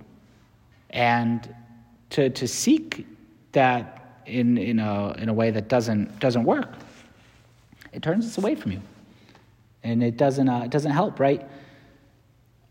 And 0.90 1.40
to 2.10 2.28
to 2.28 2.46
seek 2.46 3.06
that 3.52 3.98
in, 4.26 4.58
in, 4.58 4.78
a, 4.78 5.14
in 5.18 5.28
a 5.28 5.32
way 5.32 5.50
that 5.50 5.68
doesn't, 5.68 6.18
doesn't 6.20 6.44
work, 6.44 6.68
it 7.92 8.02
turns 8.02 8.26
us 8.26 8.36
away 8.36 8.54
from 8.54 8.72
you. 8.72 8.82
And 9.82 10.02
it 10.02 10.16
doesn't, 10.18 10.48
uh, 10.48 10.64
it 10.64 10.70
doesn't 10.70 10.92
help, 10.92 11.18
right? 11.18 11.48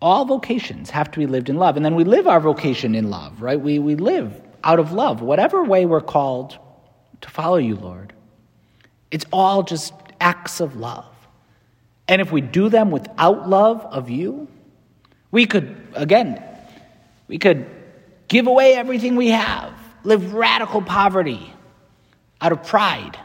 All 0.01 0.25
vocations 0.25 0.91
have 0.91 1.09
to 1.11 1.19
be 1.19 1.25
lived 1.25 1.49
in 1.49 1.57
love. 1.57 1.75
And 1.77 1.83
then 1.83 1.95
we 1.95 2.03
live 2.03 2.27
our 2.27 2.39
vocation 2.39 2.93
in 2.93 3.09
love, 3.09 3.41
right? 3.41 3.59
We, 3.59 3.79
we 3.79 3.95
live 3.95 4.39
out 4.63 4.79
of 4.79 4.91
love, 4.91 5.21
whatever 5.21 5.63
way 5.63 5.87
we're 5.87 6.01
called 6.01 6.59
to 7.21 7.29
follow 7.29 7.57
you, 7.57 7.75
Lord. 7.75 8.13
It's 9.11 9.25
all 9.31 9.63
just 9.63 9.93
acts 10.19 10.59
of 10.59 10.75
love. 10.75 11.05
And 12.07 12.21
if 12.21 12.31
we 12.31 12.41
do 12.41 12.69
them 12.69 12.91
without 12.91 13.49
love 13.49 13.81
of 13.85 14.09
you, 14.09 14.47
we 15.31 15.45
could, 15.45 15.75
again, 15.93 16.41
we 17.27 17.37
could 17.37 17.65
give 18.27 18.47
away 18.47 18.75
everything 18.75 19.15
we 19.15 19.29
have, 19.29 19.73
live 20.03 20.33
radical 20.33 20.81
poverty 20.81 21.53
out 22.41 22.51
of 22.51 22.63
pride 22.63 23.17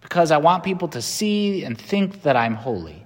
because 0.00 0.30
I 0.30 0.38
want 0.38 0.64
people 0.64 0.88
to 0.88 1.02
see 1.02 1.64
and 1.64 1.78
think 1.78 2.22
that 2.22 2.36
I'm 2.36 2.54
holy. 2.54 3.04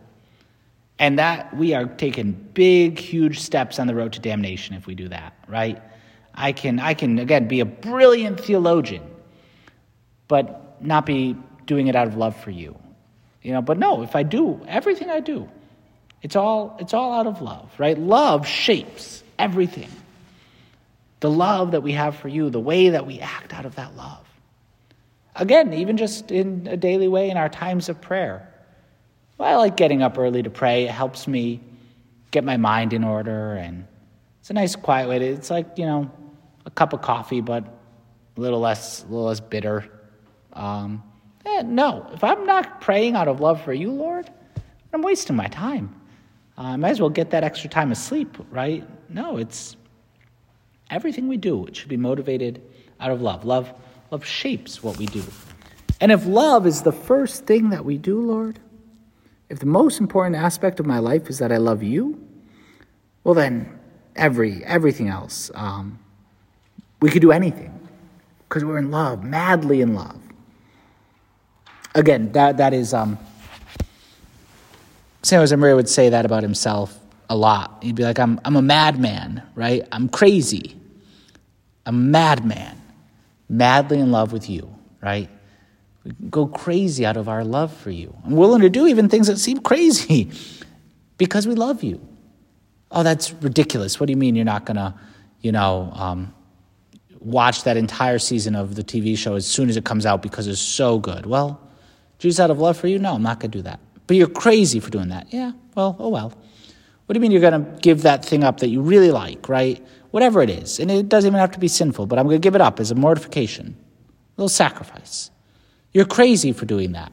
And 0.99 1.19
that 1.19 1.57
we 1.57 1.73
are 1.73 1.87
taking 1.87 2.33
big, 2.33 2.99
huge 2.99 3.40
steps 3.40 3.79
on 3.79 3.87
the 3.87 3.95
road 3.95 4.12
to 4.12 4.21
damnation 4.21 4.75
if 4.75 4.87
we 4.87 4.95
do 4.95 5.09
that, 5.09 5.33
right? 5.49 5.81
I 6.35 6.52
can, 6.52 6.79
I 6.79 6.93
can 6.93 7.19
again, 7.19 7.49
be 7.49 7.61
a 7.61 7.64
brilliant 7.64 8.38
theologian, 8.38 9.02
but 10.29 10.76
not 10.83 11.07
be 11.07 11.37
doing 11.71 11.87
it 11.87 11.95
out 11.95 12.09
of 12.09 12.17
love 12.17 12.35
for 12.35 12.50
you. 12.50 12.77
You 13.43 13.53
know, 13.53 13.62
but 13.62 13.79
no, 13.79 14.03
if 14.03 14.17
I 14.17 14.25
do 14.25 14.61
everything 14.67 15.09
I 15.09 15.21
do, 15.21 15.49
it's 16.21 16.35
all 16.35 16.77
it's 16.81 16.93
all 16.93 17.12
out 17.12 17.29
of 17.29 17.41
love, 17.41 17.71
right? 17.79 17.97
Love 17.97 18.45
shapes 18.45 19.23
everything. 19.39 19.89
The 21.21 21.31
love 21.31 21.71
that 21.71 21.85
we 21.85 21.93
have 21.93 22.17
for 22.17 22.27
you, 22.27 22.50
the 22.50 22.59
way 22.59 22.89
that 22.89 23.07
we 23.07 23.21
act 23.21 23.55
out 23.55 23.67
of 23.67 23.77
that 23.77 23.97
love. 23.97 24.27
Again, 25.37 25.73
even 25.75 25.97
just 25.97 26.33
in 26.33 26.67
a 26.67 26.77
daily 26.77 27.07
way 27.07 27.31
in 27.31 27.37
our 27.37 27.49
times 27.49 27.89
of 27.89 28.00
prayer. 28.00 28.53
Well, 29.39 29.49
I 29.49 29.55
like 29.55 29.77
getting 29.77 30.03
up 30.03 30.19
early 30.19 30.43
to 30.43 30.50
pray. 30.50 30.87
It 30.87 30.91
helps 30.91 31.29
me 31.29 31.61
get 32.33 32.43
my 32.43 32.57
mind 32.57 32.93
in 32.93 33.05
order 33.05 33.55
and 33.55 33.87
it's 34.41 34.50
a 34.50 34.55
nice 34.55 34.75
quiet 34.75 35.09
way 35.09 35.21
to 35.21 35.25
it's 35.25 35.50
like, 35.50 35.79
you 35.79 35.87
know, 35.87 36.11
a 36.67 36.71
cup 36.71 36.95
of 36.95 37.00
coffee, 37.00 37.41
but 37.41 37.65
a 38.37 38.41
little 38.41 38.59
less 38.59 39.05
a 39.05 39.07
little 39.07 39.27
less 39.27 39.39
bitter. 39.39 39.89
Um, 40.53 41.05
eh, 41.47 41.62
no, 41.62 42.09
if 42.12 42.23
I'm 42.25 42.47
not 42.47 42.80
praying 42.80 43.16
out 43.16 43.28
of 43.28 43.40
love 43.40 43.62
for 43.62 43.73
you, 43.73 43.90
Lord, 43.90 44.30
I'm 44.92 45.02
wasting 45.02 45.37
my 45.37 45.47
time. 45.47 45.94
Uh, 46.59 46.62
I 46.62 46.76
might 46.76 46.90
as 46.90 47.00
well 47.00 47.11
get 47.11 47.30
that 47.30 47.44
extra 47.44 47.70
time 47.70 47.90
of 47.90 47.99
sleep, 47.99 48.37
right? 48.50 48.87
No, 49.09 49.37
it's 49.37 49.76
everything 50.90 51.28
we 51.28 51.37
do. 51.37 51.66
It 51.66 51.76
should 51.76 51.88
be 51.88 51.97
motivated 51.97 52.62
out 52.99 53.11
of 53.11 53.23
love. 53.23 53.44
Love, 53.44 53.73
love 54.11 54.25
shapes 54.25 54.82
what 54.82 54.99
we 54.99 55.06
do. 55.06 55.23
And 56.00 56.12
if 56.12 56.26
love 56.26 56.66
is 56.66 56.82
the 56.82 56.92
first 56.92 57.47
thing 57.47 57.70
that 57.70 57.85
we 57.85 57.99
do, 57.99 58.20
Lord, 58.20 58.59
if 59.49 59.59
the 59.59 59.66
most 59.66 60.00
important 60.00 60.37
aspect 60.37 60.80
of 60.80 60.87
my 60.87 60.99
life 60.99 61.28
is 61.28 61.38
that 61.38 61.52
I 61.52 61.56
love 61.56 61.82
you, 61.82 62.26
well 63.25 63.35
then 63.35 63.78
every 64.16 64.64
everything 64.64 65.09
else, 65.09 65.50
um, 65.54 65.99
we 67.00 67.11
could 67.11 67.23
do 67.23 67.32
anything 67.32 67.88
because 68.49 68.64
we're 68.64 68.78
in 68.78 68.90
love, 68.90 69.23
madly 69.23 69.80
in 69.80 69.94
love 69.94 70.20
again, 71.94 72.32
that 72.32 72.59
that 72.59 72.73
is 72.73 72.94
um, 72.94 73.18
San 75.23 75.42
Josemaria 75.42 75.76
would 75.76 75.88
say 75.88 76.09
that 76.09 76.25
about 76.25 76.42
himself 76.42 76.99
a 77.28 77.37
lot. 77.37 77.78
He'd 77.82 77.94
be 77.94 78.02
like, 78.02 78.18
"I'm 78.18 78.40
I'm 78.44 78.56
a 78.56 78.62
madman, 78.62 79.42
right? 79.54 79.87
I'm 79.92 80.09
crazy. 80.09 80.76
A 81.87 81.92
madman, 81.92 82.80
madly 83.49 83.99
in 83.99 84.11
love 84.11 84.32
with 84.32 84.49
you, 84.49 84.75
right? 85.02 85.28
We 86.04 86.12
go 86.30 86.47
crazy 86.47 87.04
out 87.04 87.16
of 87.16 87.28
our 87.28 87.44
love 87.44 87.73
for 87.76 87.90
you. 87.90 88.14
I'm 88.25 88.32
willing 88.37 88.62
to 88.62 88.70
do 88.70 88.87
even 88.87 89.09
things 89.09 89.26
that 89.26 89.38
seem 89.38 89.59
crazy 89.61 90.30
because 91.18 91.47
we 91.47 91.54
love 91.54 91.82
you. 91.82 92.00
Oh, 92.90 93.02
that's 93.02 93.32
ridiculous. 93.35 94.00
What 94.00 94.06
do 94.06 94.12
you 94.12 94.16
mean 94.16 94.35
you're 94.35 94.44
not 94.44 94.64
gonna, 94.66 94.99
you 95.40 95.52
know?" 95.52 95.92
Um, 95.94 96.35
watch 97.20 97.64
that 97.64 97.76
entire 97.76 98.18
season 98.18 98.57
of 98.57 98.74
the 98.74 98.83
TV 98.83 99.16
show 99.16 99.35
as 99.35 99.46
soon 99.46 99.68
as 99.68 99.76
it 99.76 99.85
comes 99.85 100.07
out 100.07 100.22
because 100.22 100.46
it's 100.46 100.61
so 100.61 100.98
good. 100.98 101.26
Well, 101.26 101.61
Jesus 102.20 102.38
out 102.38 102.50
of 102.50 102.61
love 102.61 102.76
for 102.76 102.87
you? 102.87 102.98
No, 102.98 103.14
I'm 103.14 103.22
not 103.22 103.40
going 103.40 103.50
to 103.50 103.59
do 103.59 103.62
that. 103.62 103.80
But 104.06 104.16
you're 104.16 104.28
crazy 104.28 104.78
for 104.78 104.90
doing 104.90 105.09
that. 105.09 105.33
Yeah, 105.33 105.52
well, 105.74 105.96
oh 105.98 106.09
well. 106.11 106.33
What 107.06 107.14
do 107.14 107.18
you 107.18 107.22
mean 107.22 107.33
you're 107.33 107.40
going 107.40 107.64
to 107.64 107.80
give 107.80 108.02
that 108.02 108.24
thing 108.24 108.44
up 108.44 108.61
that 108.61 108.68
you 108.68 108.83
really 108.83 109.11
like, 109.11 109.48
right? 109.48 109.85
Whatever 110.12 110.42
it 110.42 110.50
is. 110.50 110.78
And 110.78 110.90
it 110.90 111.09
doesn't 111.09 111.26
even 111.26 111.40
have 111.40 111.50
to 111.52 111.59
be 111.59 111.66
sinful, 111.66 112.06
but 112.06 112.20
I'm 112.20 112.26
going 112.26 112.40
to 112.40 112.44
give 112.44 112.54
it 112.54 112.61
up 112.61 112.78
as 112.78 112.92
a 112.92 112.94
mortification, 112.94 113.74
a 114.37 114.40
little 114.40 114.48
sacrifice. 114.48 115.30
You're 115.92 116.04
crazy 116.04 116.52
for 116.52 116.66
doing 116.66 116.92
that. 116.92 117.11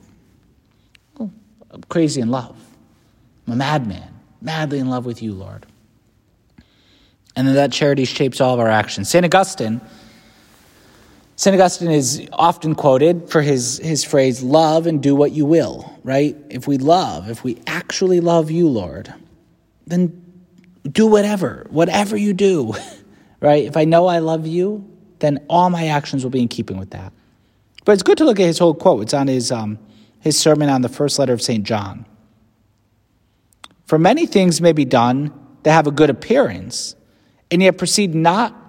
Well, 1.17 1.31
I'm 1.71 1.81
crazy 1.83 2.21
in 2.21 2.29
love. 2.29 2.55
I'm 3.47 3.53
a 3.53 3.55
madman, 3.55 4.13
madly 4.41 4.77
in 4.77 4.89
love 4.89 5.05
with 5.05 5.23
you, 5.23 5.33
Lord. 5.33 5.65
And 7.35 7.47
then 7.47 7.55
that 7.55 7.71
charity 7.71 8.05
shapes 8.05 8.41
all 8.41 8.53
of 8.53 8.59
our 8.59 8.69
actions. 8.69 9.09
St. 9.09 9.25
Augustine 9.25 9.81
St. 11.37 11.53
Augustine 11.53 11.91
is 11.91 12.27
often 12.33 12.73
quoted 12.73 13.29
for 13.29 13.43
his, 13.43 13.77
his 13.77 14.03
phrase, 14.03 14.41
love 14.41 14.87
and 14.87 15.03
do 15.03 15.15
what 15.15 15.31
you 15.31 15.45
will, 15.45 15.95
right? 16.03 16.35
If 16.49 16.67
we 16.67 16.79
love, 16.79 17.29
if 17.29 17.43
we 17.43 17.61
actually 17.67 18.21
love 18.21 18.49
you, 18.49 18.67
Lord, 18.67 19.13
then 19.85 20.19
do 20.91 21.05
whatever, 21.05 21.67
whatever 21.69 22.17
you 22.17 22.33
do, 22.33 22.73
right? 23.39 23.65
If 23.65 23.77
I 23.77 23.85
know 23.85 24.07
I 24.07 24.17
love 24.17 24.47
you, 24.47 24.83
then 25.19 25.45
all 25.47 25.69
my 25.69 25.85
actions 25.87 26.23
will 26.23 26.31
be 26.31 26.41
in 26.41 26.47
keeping 26.47 26.79
with 26.79 26.89
that. 26.89 27.13
But 27.85 27.91
it's 27.91 28.03
good 28.03 28.17
to 28.17 28.25
look 28.25 28.39
at 28.39 28.47
his 28.47 28.57
whole 28.57 28.73
quote. 28.73 29.03
It's 29.03 29.13
on 29.13 29.27
his, 29.27 29.51
um, 29.51 29.77
his 30.19 30.39
sermon 30.39 30.69
on 30.69 30.81
the 30.81 30.89
first 30.89 31.19
letter 31.19 31.33
of 31.33 31.41
St. 31.43 31.63
John. 31.63 32.07
For 33.85 33.99
many 33.99 34.25
things 34.25 34.59
may 34.59 34.73
be 34.73 34.85
done 34.85 35.31
that 35.61 35.71
have 35.71 35.85
a 35.85 35.91
good 35.91 36.09
appearance, 36.09 36.95
and 37.51 37.61
yet 37.61 37.77
proceed 37.77 38.15
not 38.15 38.66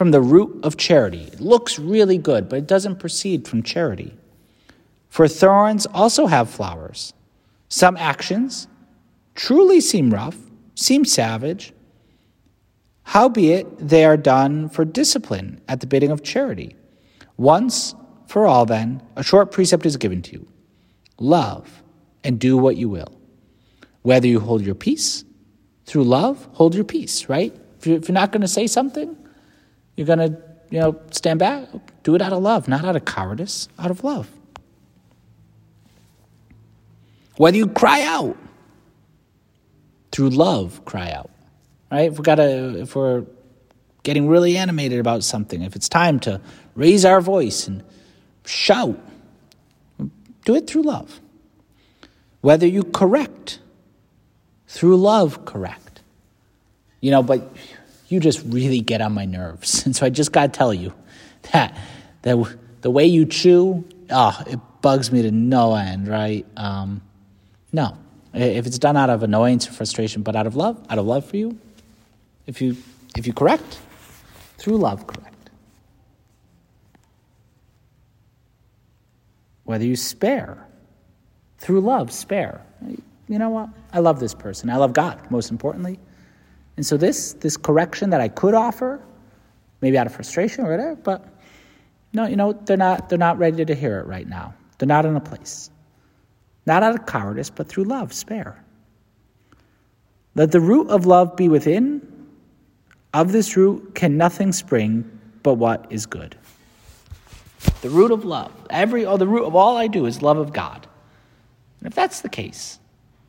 from 0.00 0.12
the 0.12 0.22
root 0.22 0.58
of 0.62 0.78
charity. 0.78 1.24
It 1.24 1.40
looks 1.40 1.78
really 1.78 2.16
good, 2.16 2.48
but 2.48 2.60
it 2.60 2.66
doesn't 2.66 3.00
proceed 3.00 3.46
from 3.46 3.62
charity. 3.62 4.14
For 5.10 5.28
thorns 5.28 5.84
also 5.84 6.24
have 6.24 6.48
flowers. 6.48 7.12
Some 7.68 7.98
actions 7.98 8.66
truly 9.34 9.78
seem 9.78 10.10
rough, 10.10 10.38
seem 10.74 11.04
savage. 11.04 11.74
Howbeit, 13.02 13.66
they 13.78 14.06
are 14.06 14.16
done 14.16 14.70
for 14.70 14.86
discipline 14.86 15.60
at 15.68 15.80
the 15.80 15.86
bidding 15.86 16.10
of 16.10 16.22
charity. 16.22 16.76
Once 17.36 17.94
for 18.26 18.46
all, 18.46 18.64
then, 18.64 19.02
a 19.16 19.22
short 19.22 19.52
precept 19.52 19.84
is 19.84 19.98
given 19.98 20.22
to 20.22 20.32
you 20.32 20.48
love 21.18 21.82
and 22.24 22.40
do 22.40 22.56
what 22.56 22.78
you 22.78 22.88
will. 22.88 23.20
Whether 24.00 24.28
you 24.28 24.40
hold 24.40 24.62
your 24.62 24.74
peace, 24.74 25.26
through 25.84 26.04
love, 26.04 26.48
hold 26.52 26.74
your 26.74 26.84
peace, 26.84 27.28
right? 27.28 27.54
If 27.82 28.08
you're 28.08 28.14
not 28.14 28.32
going 28.32 28.40
to 28.40 28.48
say 28.48 28.66
something, 28.66 29.14
you're 30.00 30.06
going 30.06 30.18
to, 30.18 30.42
you 30.70 30.80
know, 30.80 30.98
stand 31.10 31.38
back. 31.40 31.68
Do 32.04 32.14
it 32.14 32.22
out 32.22 32.32
of 32.32 32.42
love, 32.42 32.68
not 32.68 32.86
out 32.86 32.96
of 32.96 33.04
cowardice, 33.04 33.68
out 33.78 33.90
of 33.90 34.02
love. 34.02 34.30
Whether 37.36 37.58
you 37.58 37.66
cry 37.66 38.00
out, 38.00 38.38
through 40.10 40.30
love, 40.30 40.86
cry 40.86 41.12
out. 41.12 41.28
Right? 41.92 42.10
If 42.10 42.16
we 42.16 42.22
gotta, 42.22 42.80
if 42.80 42.96
we're 42.96 43.26
getting 44.02 44.26
really 44.26 44.56
animated 44.56 45.00
about 45.00 45.22
something, 45.22 45.60
if 45.60 45.76
it's 45.76 45.86
time 45.86 46.18
to 46.20 46.40
raise 46.74 47.04
our 47.04 47.20
voice 47.20 47.68
and 47.68 47.84
shout, 48.46 48.98
do 50.46 50.54
it 50.54 50.66
through 50.66 50.84
love. 50.84 51.20
Whether 52.40 52.66
you 52.66 52.84
correct, 52.84 53.58
through 54.66 54.96
love, 54.96 55.44
correct. 55.44 56.00
You 57.02 57.10
know, 57.10 57.22
but 57.22 57.54
you 58.10 58.18
just 58.18 58.42
really 58.44 58.80
get 58.80 59.00
on 59.00 59.12
my 59.12 59.24
nerves. 59.24 59.82
And 59.86 59.96
so 59.96 60.04
I 60.04 60.10
just 60.10 60.32
got 60.32 60.52
to 60.52 60.58
tell 60.58 60.74
you 60.74 60.92
that, 61.52 61.78
that 62.22 62.36
the 62.82 62.90
way 62.90 63.06
you 63.06 63.24
chew, 63.24 63.88
oh, 64.10 64.42
it 64.46 64.58
bugs 64.82 65.10
me 65.10 65.22
to 65.22 65.30
no 65.30 65.74
end, 65.74 66.08
right? 66.08 66.44
Um, 66.56 67.02
no. 67.72 67.96
If 68.34 68.66
it's 68.66 68.78
done 68.78 68.96
out 68.96 69.10
of 69.10 69.22
annoyance 69.22 69.68
or 69.68 69.72
frustration, 69.72 70.22
but 70.22 70.36
out 70.36 70.46
of 70.46 70.56
love, 70.56 70.84
out 70.90 70.98
of 70.98 71.06
love 71.06 71.24
for 71.24 71.36
you, 71.36 71.58
if 72.46 72.60
you, 72.60 72.76
if 73.16 73.26
you 73.26 73.32
correct, 73.32 73.78
through 74.58 74.76
love, 74.76 75.06
correct. 75.06 75.50
Whether 79.64 79.84
you 79.84 79.96
spare, 79.96 80.66
through 81.58 81.80
love, 81.80 82.12
spare. 82.12 82.60
You 83.28 83.38
know 83.38 83.50
what? 83.50 83.68
I 83.92 84.00
love 84.00 84.18
this 84.18 84.34
person. 84.34 84.68
I 84.68 84.76
love 84.76 84.92
God, 84.92 85.30
most 85.30 85.50
importantly. 85.50 85.98
And 86.80 86.86
so 86.86 86.96
this 86.96 87.34
this 87.34 87.58
correction 87.58 88.08
that 88.08 88.22
I 88.22 88.28
could 88.28 88.54
offer, 88.54 89.02
maybe 89.82 89.98
out 89.98 90.06
of 90.06 90.14
frustration 90.14 90.64
or 90.64 90.70
whatever, 90.70 90.96
but 90.96 91.28
no, 92.14 92.26
you 92.26 92.36
know, 92.36 92.54
they're 92.54 92.78
not 92.78 93.10
they're 93.10 93.18
not 93.18 93.36
ready 93.36 93.66
to 93.66 93.74
hear 93.74 93.98
it 93.98 94.06
right 94.06 94.26
now. 94.26 94.54
They're 94.78 94.88
not 94.88 95.04
in 95.04 95.14
a 95.14 95.20
place. 95.20 95.70
Not 96.64 96.82
out 96.82 96.98
of 96.98 97.04
cowardice, 97.04 97.50
but 97.50 97.68
through 97.68 97.84
love, 97.84 98.14
spare. 98.14 98.64
Let 100.34 100.52
the 100.52 100.60
root 100.60 100.88
of 100.88 101.04
love 101.04 101.36
be 101.36 101.50
within. 101.50 102.00
Of 103.12 103.32
this 103.32 103.58
root 103.58 103.94
can 103.94 104.16
nothing 104.16 104.50
spring 104.50 105.04
but 105.42 105.56
what 105.56 105.86
is 105.90 106.06
good. 106.06 106.34
The 107.82 107.90
root 107.90 108.10
of 108.10 108.24
love, 108.24 108.52
every 108.70 109.04
oh, 109.04 109.18
the 109.18 109.26
root 109.26 109.44
of 109.44 109.54
all 109.54 109.76
I 109.76 109.86
do 109.86 110.06
is 110.06 110.22
love 110.22 110.38
of 110.38 110.54
God. 110.54 110.88
And 111.80 111.88
if 111.88 111.94
that's 111.94 112.22
the 112.22 112.30
case, 112.30 112.78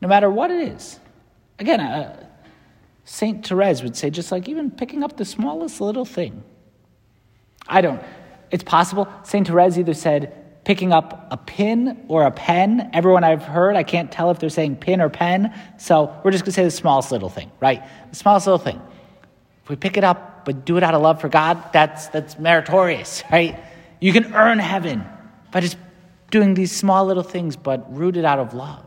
no 0.00 0.08
matter 0.08 0.30
what 0.30 0.50
it 0.50 0.68
is, 0.68 0.98
again, 1.58 1.80
uh, 1.80 2.28
St. 3.04 3.46
Therese 3.46 3.82
would 3.82 3.96
say, 3.96 4.10
just 4.10 4.30
like 4.30 4.48
even 4.48 4.70
picking 4.70 5.02
up 5.02 5.16
the 5.16 5.24
smallest 5.24 5.80
little 5.80 6.04
thing. 6.04 6.42
I 7.66 7.80
don't. 7.80 8.02
It's 8.50 8.64
possible. 8.64 9.08
St. 9.24 9.46
Therese 9.46 9.78
either 9.78 9.94
said 9.94 10.38
picking 10.64 10.92
up 10.92 11.26
a 11.30 11.36
pin 11.36 12.04
or 12.08 12.22
a 12.24 12.30
pen. 12.30 12.90
Everyone 12.92 13.24
I've 13.24 13.42
heard, 13.42 13.74
I 13.74 13.82
can't 13.82 14.12
tell 14.12 14.30
if 14.30 14.38
they're 14.38 14.48
saying 14.48 14.76
pin 14.76 15.00
or 15.00 15.08
pen. 15.08 15.52
So 15.78 16.14
we're 16.22 16.30
just 16.30 16.44
going 16.44 16.52
to 16.52 16.56
say 16.56 16.64
the 16.64 16.70
smallest 16.70 17.10
little 17.10 17.28
thing, 17.28 17.50
right? 17.60 17.82
The 18.10 18.16
smallest 18.16 18.46
little 18.46 18.58
thing. 18.58 18.80
If 19.64 19.68
we 19.68 19.76
pick 19.76 19.96
it 19.96 20.04
up 20.04 20.44
but 20.44 20.64
do 20.64 20.76
it 20.76 20.82
out 20.82 20.94
of 20.94 21.02
love 21.02 21.20
for 21.20 21.28
God, 21.28 21.72
that's, 21.72 22.08
that's 22.08 22.38
meritorious, 22.38 23.22
right? 23.32 23.58
You 24.00 24.12
can 24.12 24.34
earn 24.34 24.58
heaven 24.58 25.04
by 25.50 25.60
just 25.60 25.76
doing 26.30 26.54
these 26.54 26.72
small 26.72 27.06
little 27.06 27.22
things, 27.22 27.56
but 27.56 27.94
rooted 27.94 28.24
out 28.24 28.38
of 28.38 28.54
love. 28.54 28.86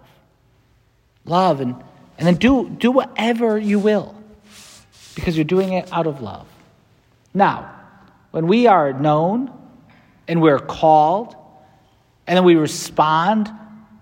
Love, 1.25 1.62
and, 1.62 1.75
and 2.17 2.28
then 2.28 2.36
do, 2.36 2.69
do 2.69 2.91
whatever 2.91 3.58
you 3.58 3.80
will 3.80 4.15
because 5.15 5.36
you're 5.36 5.45
doing 5.45 5.73
it 5.73 5.91
out 5.91 6.08
of 6.08 6.21
love. 6.21 6.47
Now, 7.34 7.73
when 8.32 8.47
we 8.47 8.67
are 8.67 8.93
known 8.93 9.51
and 10.28 10.41
we're 10.41 10.60
called, 10.60 11.36
and 12.28 12.38
then 12.38 12.43
we 12.43 12.56
respond 12.56 13.51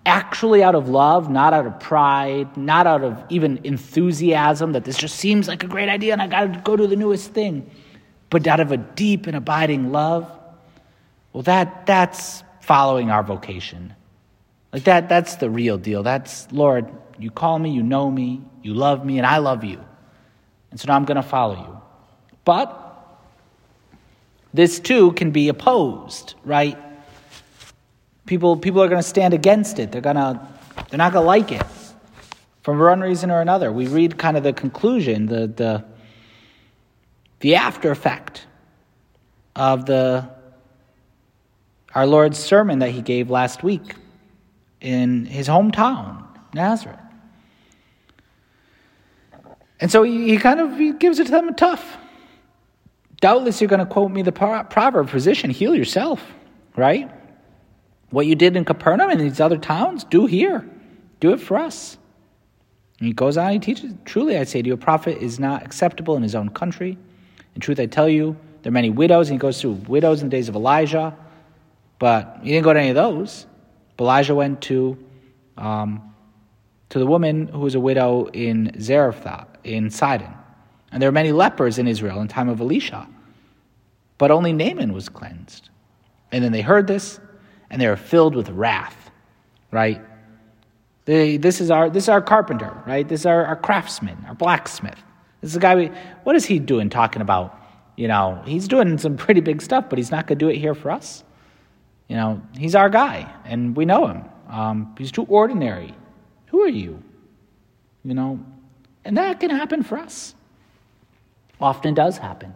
actually 0.05 0.63
out 0.63 0.75
of 0.75 0.89
love, 0.89 1.29
not 1.29 1.53
out 1.53 1.65
of 1.65 1.79
pride, 1.79 2.57
not 2.57 2.87
out 2.87 3.03
of 3.03 3.23
even 3.29 3.59
enthusiasm 3.63 4.73
that 4.73 4.83
this 4.83 4.97
just 4.97 5.15
seems 5.15 5.47
like 5.47 5.63
a 5.63 5.67
great 5.67 5.89
idea 5.89 6.13
and 6.13 6.21
I 6.21 6.27
got 6.27 6.53
to 6.53 6.59
go 6.59 6.75
to 6.75 6.87
the 6.87 6.95
newest 6.95 7.31
thing, 7.31 7.69
but 8.29 8.45
out 8.47 8.59
of 8.59 8.71
a 8.71 8.77
deep 8.77 9.27
and 9.27 9.35
abiding 9.35 9.91
love, 9.91 10.29
well, 11.31 11.43
that, 11.43 11.85
that's 11.85 12.43
following 12.61 13.11
our 13.11 13.23
vocation. 13.23 13.93
Like 14.73 14.85
that, 14.85 15.07
that's 15.07 15.35
the 15.35 15.51
real 15.51 15.77
deal. 15.77 16.01
That's, 16.01 16.51
Lord, 16.51 16.91
you 17.19 17.29
call 17.29 17.59
me, 17.59 17.69
you 17.69 17.83
know 17.83 18.09
me, 18.09 18.41
you 18.63 18.73
love 18.73 19.05
me, 19.05 19.19
and 19.19 19.27
I 19.27 19.37
love 19.37 19.63
you. 19.63 19.79
And 20.71 20.79
so 20.79 20.87
now 20.87 20.95
I'm 20.95 21.05
going 21.05 21.17
to 21.17 21.21
follow 21.21 21.55
you. 21.55 21.81
But 22.43 22.79
this 24.51 24.79
too 24.79 25.11
can 25.13 25.29
be 25.29 25.47
opposed, 25.47 26.33
right? 26.43 26.75
People, 28.25 28.57
people 28.57 28.81
are 28.81 28.87
going 28.87 29.01
to 29.01 29.07
stand 29.07 29.35
against 29.35 29.77
it. 29.77 29.91
They're, 29.91 30.01
gonna, 30.01 30.49
they're 30.89 30.97
not 30.97 31.13
going 31.13 31.23
to 31.23 31.27
like 31.27 31.51
it 31.51 31.65
for 32.63 32.75
one 32.75 33.01
reason 33.01 33.29
or 33.29 33.41
another. 33.41 33.71
We 33.71 33.87
read 33.87 34.17
kind 34.17 34.37
of 34.37 34.43
the 34.43 34.53
conclusion, 34.53 35.27
the, 35.27 35.47
the, 35.47 35.85
the 37.41 37.55
after 37.55 37.91
effect 37.91 38.47
of 39.55 39.85
the, 39.85 40.27
our 41.93 42.07
Lord's 42.07 42.39
sermon 42.39 42.79
that 42.79 42.89
he 42.89 43.03
gave 43.03 43.29
last 43.29 43.61
week 43.61 43.95
in 44.83 45.25
his 45.25 45.47
hometown, 45.47 46.23
Nazareth. 46.53 46.99
And 49.79 49.89
so 49.89 50.03
he, 50.03 50.29
he 50.29 50.37
kind 50.37 50.59
of 50.59 50.77
he 50.77 50.93
gives 50.93 51.19
it 51.19 51.25
to 51.25 51.31
them 51.31 51.49
a 51.49 51.53
tough. 51.53 51.97
Doubtless 53.19 53.61
you're 53.61 53.69
going 53.69 53.79
to 53.79 53.85
quote 53.85 54.11
me 54.11 54.21
the 54.21 54.31
proverb, 54.31 55.09
physician, 55.09 55.49
heal 55.49 55.73
yourself, 55.73 56.21
right? 56.75 57.09
What 58.09 58.27
you 58.27 58.35
did 58.35 58.55
in 58.55 58.65
Capernaum 58.65 59.09
and 59.09 59.19
these 59.19 59.39
other 59.39 59.57
towns, 59.57 60.03
do 60.03 60.25
here. 60.25 60.69
Do 61.19 61.31
it 61.31 61.39
for 61.39 61.57
us. 61.57 61.97
And 62.99 63.07
he 63.07 63.13
goes 63.13 63.37
on, 63.37 63.53
he 63.53 63.59
teaches, 63.59 63.93
Truly 64.05 64.37
I 64.37 64.43
say 64.43 64.61
to 64.61 64.67
you, 64.67 64.73
a 64.73 64.77
prophet 64.77 65.17
is 65.17 65.39
not 65.39 65.63
acceptable 65.63 66.15
in 66.17 66.23
his 66.23 66.35
own 66.35 66.49
country. 66.49 66.97
In 67.55 67.61
truth, 67.61 67.79
I 67.79 67.85
tell 67.85 68.09
you, 68.09 68.35
there 68.61 68.69
are 68.69 68.73
many 68.73 68.89
widows, 68.89 69.29
and 69.29 69.35
he 69.35 69.39
goes 69.39 69.59
through 69.59 69.73
widows 69.87 70.21
in 70.21 70.29
the 70.29 70.35
days 70.35 70.49
of 70.49 70.55
Elijah, 70.55 71.15
but 71.99 72.39
he 72.43 72.51
didn't 72.51 72.63
go 72.65 72.73
to 72.73 72.79
any 72.79 72.89
of 72.89 72.95
those. 72.95 73.45
Elijah 73.99 74.35
went 74.35 74.61
to, 74.61 74.97
um, 75.57 76.13
to 76.89 76.99
the 76.99 77.05
woman 77.05 77.47
who 77.47 77.59
was 77.59 77.75
a 77.75 77.79
widow 77.79 78.25
in 78.33 78.71
Zarephath, 78.79 79.47
in 79.63 79.89
Sidon. 79.89 80.33
And 80.91 81.01
there 81.01 81.09
were 81.09 81.13
many 81.13 81.31
lepers 81.31 81.79
in 81.79 81.87
Israel 81.87 82.21
in 82.21 82.27
time 82.27 82.49
of 82.49 82.61
Elisha, 82.61 83.07
but 84.17 84.31
only 84.31 84.53
Naaman 84.53 84.93
was 84.93 85.09
cleansed. 85.09 85.69
And 86.31 86.43
then 86.43 86.51
they 86.51 86.61
heard 86.61 86.87
this, 86.87 87.19
and 87.69 87.81
they 87.81 87.87
were 87.87 87.95
filled 87.95 88.35
with 88.35 88.49
wrath, 88.49 89.11
right? 89.71 90.01
They, 91.05 91.37
this, 91.37 91.59
is 91.59 91.69
our, 91.69 91.89
this 91.89 92.03
is 92.03 92.09
our 92.09 92.21
carpenter, 92.21 92.81
right? 92.85 93.07
This 93.07 93.21
is 93.21 93.25
our, 93.25 93.45
our 93.45 93.55
craftsman, 93.55 94.23
our 94.27 94.35
blacksmith. 94.35 95.01
This 95.41 95.51
is 95.51 95.57
a 95.57 95.59
guy, 95.59 95.75
we, 95.75 95.91
what 96.23 96.35
is 96.35 96.45
he 96.45 96.59
doing 96.59 96.89
talking 96.89 97.21
about? 97.21 97.59
You 97.95 98.07
know, 98.07 98.41
he's 98.45 98.67
doing 98.67 98.97
some 98.97 99.17
pretty 99.17 99.41
big 99.41 99.61
stuff, 99.61 99.89
but 99.89 99.97
he's 99.97 100.11
not 100.11 100.25
going 100.27 100.39
to 100.39 100.45
do 100.45 100.49
it 100.49 100.57
here 100.57 100.73
for 100.73 100.89
us. 100.89 101.23
You 102.13 102.19
know, 102.19 102.41
he's 102.55 102.75
our 102.75 102.91
guy, 102.91 103.27
and 103.43 103.75
we 103.75 103.85
know 103.85 104.05
him. 104.05 104.23
Um, 104.47 104.93
he's 104.99 105.11
too 105.11 105.23
ordinary. 105.23 105.95
Who 106.49 106.61
are 106.61 106.69
you? 106.69 107.01
You 108.03 108.13
know, 108.13 108.39
and 109.03 109.17
that 109.17 109.39
can 109.39 109.49
happen 109.49 109.81
for 109.81 109.97
us. 109.97 110.35
Often 111.59 111.95
does 111.95 112.19
happen. 112.19 112.53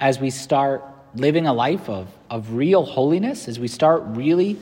As 0.00 0.18
we 0.18 0.30
start 0.30 0.82
living 1.14 1.46
a 1.46 1.52
life 1.52 1.90
of, 1.90 2.08
of 2.30 2.54
real 2.54 2.86
holiness, 2.86 3.46
as 3.46 3.60
we 3.60 3.68
start 3.68 4.02
really 4.06 4.56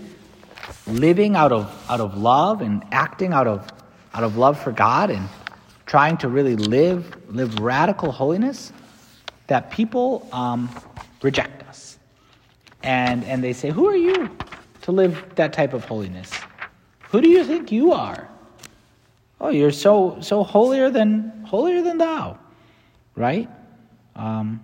living 0.88 1.37
out 1.37 1.52
of, 1.52 1.87
out 1.88 2.00
of 2.00 2.18
love 2.18 2.62
and 2.62 2.83
acting 2.90 3.33
out 3.33 3.46
of, 3.46 3.64
out 4.12 4.24
of 4.24 4.37
love 4.37 4.59
for 4.61 4.72
God 4.72 5.11
and 5.11 5.28
trying 5.87 6.16
to 6.16 6.28
really 6.28 6.57
live, 6.57 7.16
live 7.33 7.61
radical 7.61 8.11
holiness, 8.11 8.72
that 9.46 9.70
people 9.70 10.28
um, 10.33 10.68
reject 11.22 11.62
us. 11.68 11.93
And, 12.85 13.25
and 13.25 13.42
they 13.42 13.53
say, 13.53 13.70
Who 13.70 13.88
are 13.88 13.97
you 13.97 14.31
to 14.83 14.92
live 14.92 15.25
that 15.35 15.53
type 15.53 15.73
of 15.75 15.85
holiness? 15.85 16.31
Who 17.11 17.20
do 17.20 17.29
you 17.29 17.44
think 17.44 17.73
you 17.73 17.92
are? 17.92 18.29
Oh, 19.40 19.49
you're 19.49 19.73
so, 19.73 20.18
so 20.20 20.44
holier 20.44 20.90
than, 20.90 21.44
holier 21.49 21.83
than 21.83 21.99
thou, 21.99 22.38
right? 23.16 23.49
Um, 24.14 24.61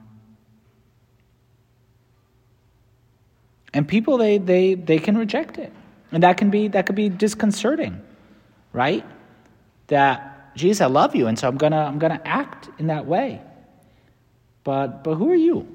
And 3.72 3.86
people 3.86 4.18
they 4.18 4.38
they 4.38 4.74
they 4.74 4.98
can 4.98 5.16
reject 5.16 5.58
it. 5.58 5.72
And 6.12 6.22
that 6.22 6.36
can 6.36 6.50
be 6.50 6.68
that 6.68 6.86
could 6.86 6.96
be 6.96 7.08
disconcerting, 7.08 8.00
right? 8.72 9.04
That 9.86 10.56
Jesus, 10.56 10.80
I 10.80 10.86
love 10.86 11.14
you, 11.14 11.26
and 11.28 11.38
so 11.38 11.46
I'm 11.48 11.56
gonna 11.56 11.84
I'm 11.84 11.98
gonna 11.98 12.20
act 12.24 12.68
in 12.78 12.88
that 12.88 13.06
way. 13.06 13.40
But 14.64 15.04
but 15.04 15.14
who 15.14 15.30
are 15.30 15.36
you? 15.36 15.68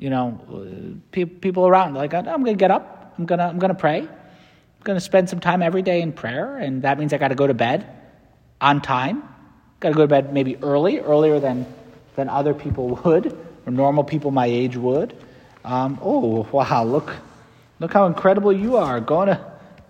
You 0.00 0.10
know, 0.10 0.96
pe- 1.12 1.26
people 1.26 1.68
around 1.68 1.94
like 1.94 2.14
I'm 2.14 2.24
gonna 2.24 2.54
get 2.54 2.72
up. 2.72 3.14
I'm 3.18 3.26
gonna 3.26 3.46
I'm 3.46 3.60
gonna 3.60 3.74
pray. 3.74 4.00
I'm 4.00 4.82
gonna 4.82 4.98
spend 4.98 5.30
some 5.30 5.38
time 5.38 5.62
every 5.62 5.82
day 5.82 6.00
in 6.00 6.12
prayer, 6.12 6.56
and 6.56 6.82
that 6.82 6.98
means 6.98 7.12
I 7.12 7.18
got 7.18 7.28
to 7.28 7.36
go 7.36 7.46
to 7.46 7.54
bed 7.54 7.86
on 8.60 8.80
time. 8.80 9.22
Got 9.78 9.90
to 9.90 9.94
go 9.94 10.02
to 10.02 10.08
bed 10.08 10.32
maybe 10.32 10.56
early, 10.56 10.98
earlier 10.98 11.38
than 11.38 11.66
than 12.16 12.28
other 12.28 12.54
people 12.54 12.88
would, 13.04 13.38
or 13.66 13.72
normal 13.72 14.02
people 14.02 14.32
my 14.32 14.46
age 14.46 14.76
would. 14.76 15.14
Um, 15.64 16.00
oh 16.02 16.48
wow, 16.50 16.82
look 16.82 17.14
Look 17.80 17.94
how 17.94 18.04
incredible 18.06 18.52
you 18.52 18.76
are, 18.76 19.00
going 19.00 19.28
to 19.28 19.40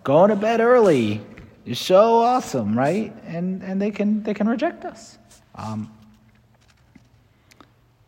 going 0.04 0.30
to 0.30 0.36
bed 0.36 0.60
early. 0.60 1.20
You're 1.64 1.74
so 1.74 2.20
awesome, 2.20 2.78
right? 2.78 3.12
And 3.26 3.62
and 3.62 3.82
they 3.82 3.90
can 3.90 4.22
they 4.22 4.32
can 4.32 4.48
reject 4.48 4.84
us. 4.84 5.18
Um, 5.56 5.92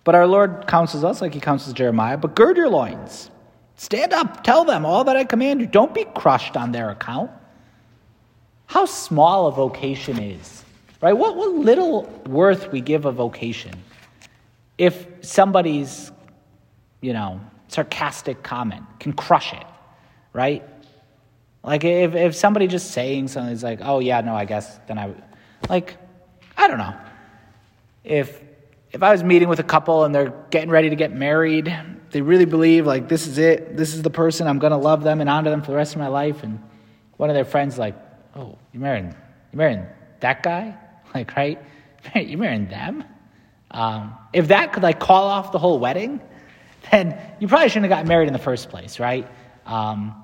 but 0.05 0.15
our 0.15 0.27
Lord 0.27 0.67
counsels 0.67 1.05
us 1.05 1.21
like 1.21 1.35
he 1.35 1.41
counsels 1.41 1.75
Jeremiah, 1.75 2.17
but 2.17 2.35
gird 2.35 2.57
your 2.57 2.69
loins. 2.69 3.31
Stand 3.77 4.13
up, 4.13 4.45
tell 4.45 4.65
them 4.65 4.85
all 4.85 5.05
that 5.05 5.17
I 5.17 5.25
command 5.25 5.61
you. 5.61 5.67
Don't 5.67 5.95
be 5.95 6.05
crushed 6.15 6.57
on 6.57 6.73
their 6.73 6.91
account. 6.91 7.31
How 8.67 8.87
small 8.87 9.49
a 9.49 9.53
vocation 9.53 10.19
is, 10.19 10.65
right? 11.01 11.13
What, 11.13 11.37
what 11.37 11.51
little 11.53 12.05
worth 12.27 12.71
we 12.73 12.81
give 12.81 13.05
a 13.05 13.13
vocation. 13.13 13.75
If 14.79 15.07
somebody's, 15.21 16.11
you 17.01 17.13
know, 17.13 17.41
sarcastic 17.69 18.43
comment 18.43 18.85
can 19.01 19.13
crush 19.13 19.53
it 19.53 19.67
right? 20.33 20.63
Like 21.63 21.85
if, 21.85 22.15
if 22.15 22.35
somebody 22.35 22.67
just 22.67 22.91
saying 22.91 23.29
something 23.29 23.53
is 23.53 23.63
like, 23.63 23.81
oh 23.83 24.01
yeah, 24.01 24.21
no, 24.21 24.35
I 24.35 24.45
guess 24.45 24.79
then 24.89 24.99
I 24.99 25.15
like, 25.69 25.97
I 26.57 26.69
don't 26.69 26.79
know. 26.79 26.95
If 28.05 28.41
if 28.93 29.03
I 29.03 29.13
was 29.13 29.25
meeting 29.25 29.49
with 29.49 29.59
a 29.59 29.65
couple 29.65 30.05
and 30.05 30.15
they're 30.15 30.35
getting 30.51 30.71
ready 30.71 30.91
to 30.91 30.97
get 30.97 31.13
married, 31.13 31.75
they 32.11 32.21
really 32.21 32.45
believe 32.45 32.87
like 32.87 33.09
this 33.09 33.27
is 33.27 33.39
it, 33.39 33.77
this 33.77 33.95
is 33.95 34.03
the 34.03 34.11
person 34.11 34.47
I'm 34.47 34.59
gonna 34.59 34.79
love 34.79 35.03
them 35.03 35.21
and 35.21 35.31
honor 35.31 35.51
them 35.51 35.63
for 35.63 35.71
the 35.71 35.77
rest 35.77 35.95
of 35.95 36.01
my 36.01 36.09
life, 36.09 36.43
and 36.43 36.61
one 37.17 37.31
of 37.31 37.35
their 37.35 37.45
friends 37.45 37.79
like, 37.79 37.95
oh, 38.37 38.59
you're 38.73 38.83
marrying 38.83 39.15
you're 39.53 39.59
marrying 39.59 39.87
that 40.21 40.43
guy? 40.43 40.77
Like, 41.15 41.37
right? 41.37 41.61
You're 42.15 42.39
marrying 42.39 42.69
them? 42.69 43.05
Um, 43.71 44.15
if 44.33 44.49
that 44.49 44.73
could 44.73 44.83
like 44.83 44.99
call 44.99 45.27
off 45.27 45.53
the 45.53 45.59
whole 45.59 45.79
wedding, 45.79 46.23
then 46.91 47.21
you 47.39 47.47
probably 47.49 47.69
shouldn't 47.69 47.85
have 47.85 47.91
gotten 47.91 48.09
married 48.09 48.29
in 48.29 48.33
the 48.33 48.39
first 48.39 48.71
place, 48.71 48.99
right? 48.99 49.29
Um, 49.67 50.15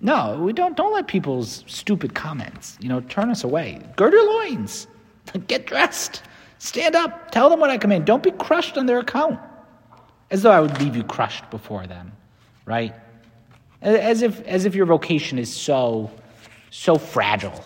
no, 0.00 0.40
we 0.40 0.54
don't, 0.54 0.78
don't 0.78 0.94
let 0.94 1.08
people's 1.08 1.62
stupid 1.66 2.14
comments, 2.14 2.78
you 2.80 2.88
know, 2.88 3.02
turn 3.02 3.30
us 3.30 3.44
away. 3.44 3.82
Gird 3.96 4.14
your 4.14 4.26
loins. 4.26 4.86
Get 5.46 5.66
dressed. 5.66 6.22
Stand 6.64 6.96
up. 6.96 7.30
Tell 7.30 7.50
them 7.50 7.60
what 7.60 7.68
I 7.68 7.76
command. 7.76 8.06
Don't 8.06 8.22
be 8.22 8.30
crushed 8.30 8.78
on 8.78 8.86
their 8.86 8.98
account. 8.98 9.38
As 10.30 10.40
though 10.40 10.50
I 10.50 10.60
would 10.60 10.80
leave 10.80 10.96
you 10.96 11.04
crushed 11.04 11.50
before 11.50 11.86
them, 11.86 12.12
right? 12.64 12.94
As 13.82 14.22
if, 14.22 14.40
as 14.46 14.64
if 14.64 14.74
your 14.74 14.86
vocation 14.86 15.38
is 15.38 15.54
so, 15.54 16.10
so 16.70 16.96
fragile, 16.96 17.62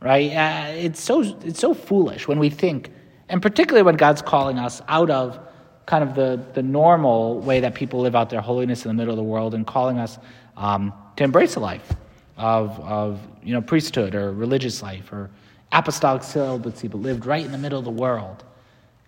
right? 0.00 0.32
Uh, 0.32 0.72
it's, 0.74 1.00
so, 1.00 1.22
it's 1.44 1.60
so 1.60 1.72
foolish 1.72 2.26
when 2.26 2.40
we 2.40 2.50
think 2.50 2.90
And 3.28 3.40
particularly 3.40 3.82
when 3.82 3.94
God's 3.94 4.20
calling 4.20 4.58
us 4.58 4.82
out 4.88 5.08
of 5.08 5.38
kind 5.86 6.02
of 6.02 6.14
the, 6.14 6.44
the 6.52 6.62
normal 6.62 7.40
way 7.40 7.60
that 7.60 7.74
people 7.74 8.00
live 8.00 8.14
out 8.14 8.28
their 8.28 8.40
holiness 8.40 8.84
in 8.84 8.88
the 8.88 8.94
middle 8.94 9.12
of 9.12 9.16
the 9.16 9.22
world 9.22 9.54
and 9.54 9.66
calling 9.66 9.98
us 9.98 10.18
um, 10.56 10.92
to 11.16 11.24
embrace 11.24 11.56
a 11.56 11.60
life 11.60 11.94
of, 12.36 12.78
of 12.80 13.20
you 13.42 13.54
know, 13.54 13.62
priesthood 13.62 14.14
or 14.14 14.32
religious 14.32 14.82
life 14.82 15.12
or 15.12 15.30
apostolic 15.72 16.22
celibacy, 16.22 16.88
but 16.88 16.98
lived 16.98 17.26
right 17.26 17.44
in 17.44 17.50
the 17.50 17.58
middle 17.58 17.78
of 17.78 17.84
the 17.84 17.90
world. 17.90 18.44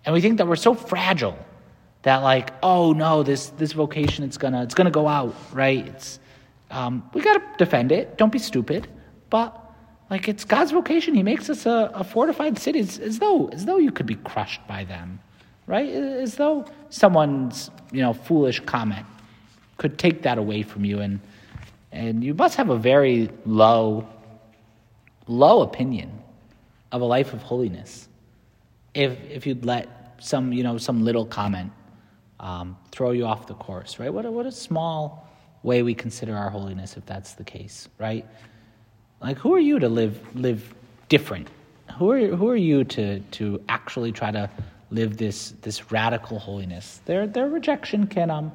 And 0.03 0.13
we 0.13 0.21
think 0.21 0.37
that 0.37 0.47
we're 0.47 0.55
so 0.55 0.73
fragile 0.73 1.37
that 2.01 2.17
like, 2.17 2.53
oh 2.61 2.93
no, 2.93 3.23
this, 3.23 3.49
this 3.51 3.71
vocation, 3.71 4.23
it's 4.23 4.37
gonna, 4.37 4.63
it's 4.63 4.75
gonna 4.75 4.91
go 4.91 5.07
out, 5.07 5.35
right? 5.53 5.87
It's, 5.87 6.19
um, 6.71 7.07
we 7.13 7.21
gotta 7.21 7.43
defend 7.57 7.91
it. 7.91 8.17
Don't 8.17 8.31
be 8.31 8.39
stupid. 8.39 8.87
But 9.29 9.59
like 10.09 10.27
it's 10.27 10.43
God's 10.43 10.71
vocation. 10.71 11.15
He 11.15 11.23
makes 11.23 11.49
us 11.49 11.65
a, 11.65 11.91
a 11.93 12.03
fortified 12.03 12.59
city. 12.59 12.79
It's 12.79 12.99
as 12.99 13.19
though, 13.19 13.47
as 13.47 13.65
though 13.65 13.77
you 13.77 13.91
could 13.91 14.05
be 14.05 14.15
crushed 14.15 14.65
by 14.67 14.83
them, 14.83 15.19
right? 15.67 15.89
As 15.89 16.35
though 16.35 16.65
someone's, 16.89 17.71
you 17.91 18.01
know, 18.01 18.13
foolish 18.13 18.59
comment 18.61 19.05
could 19.77 19.97
take 19.97 20.21
that 20.23 20.37
away 20.37 20.61
from 20.61 20.85
you 20.85 20.99
and, 20.99 21.19
and 21.91 22.23
you 22.23 22.33
must 22.33 22.55
have 22.55 22.69
a 22.69 22.77
very 22.77 23.29
low, 23.45 24.07
low 25.27 25.61
opinion 25.61 26.11
of 26.95 27.01
a 27.01 27.05
life 27.05 27.33
of 27.33 27.41
holiness 27.41 28.07
if, 28.93 29.19
if 29.29 29.45
you'd 29.45 29.65
let 29.65 30.15
some, 30.19 30.53
you 30.53 30.63
know, 30.63 30.77
some 30.77 31.03
little 31.03 31.25
comment 31.25 31.71
um, 32.39 32.77
throw 32.91 33.11
you 33.11 33.25
off 33.25 33.47
the 33.47 33.53
course, 33.53 33.99
right? 33.99 34.11
What 34.13 34.25
a, 34.25 34.31
what 34.31 34.45
a 34.45 34.51
small 34.51 35.29
way 35.61 35.83
we 35.83 35.93
consider 35.93 36.35
our 36.35 36.49
holiness 36.49 36.95
if 36.95 37.05
that's 37.05 37.33
the 37.33 37.43
case, 37.43 37.89
right? 37.99 38.25
Like, 39.21 39.37
who 39.37 39.53
are 39.53 39.59
you 39.59 39.79
to 39.79 39.89
live, 39.89 40.19
live 40.35 40.73
different? 41.09 41.49
Who 41.97 42.11
are, 42.11 42.27
who 42.27 42.47
are 42.47 42.55
you 42.55 42.85
to, 42.85 43.19
to 43.19 43.61
actually 43.67 44.13
try 44.13 44.31
to 44.31 44.49
live 44.89 45.17
this, 45.17 45.51
this 45.61 45.91
radical 45.91 46.39
holiness? 46.39 47.01
Their, 47.05 47.27
their 47.27 47.49
rejection 47.49 48.07
can, 48.07 48.31
um, 48.31 48.53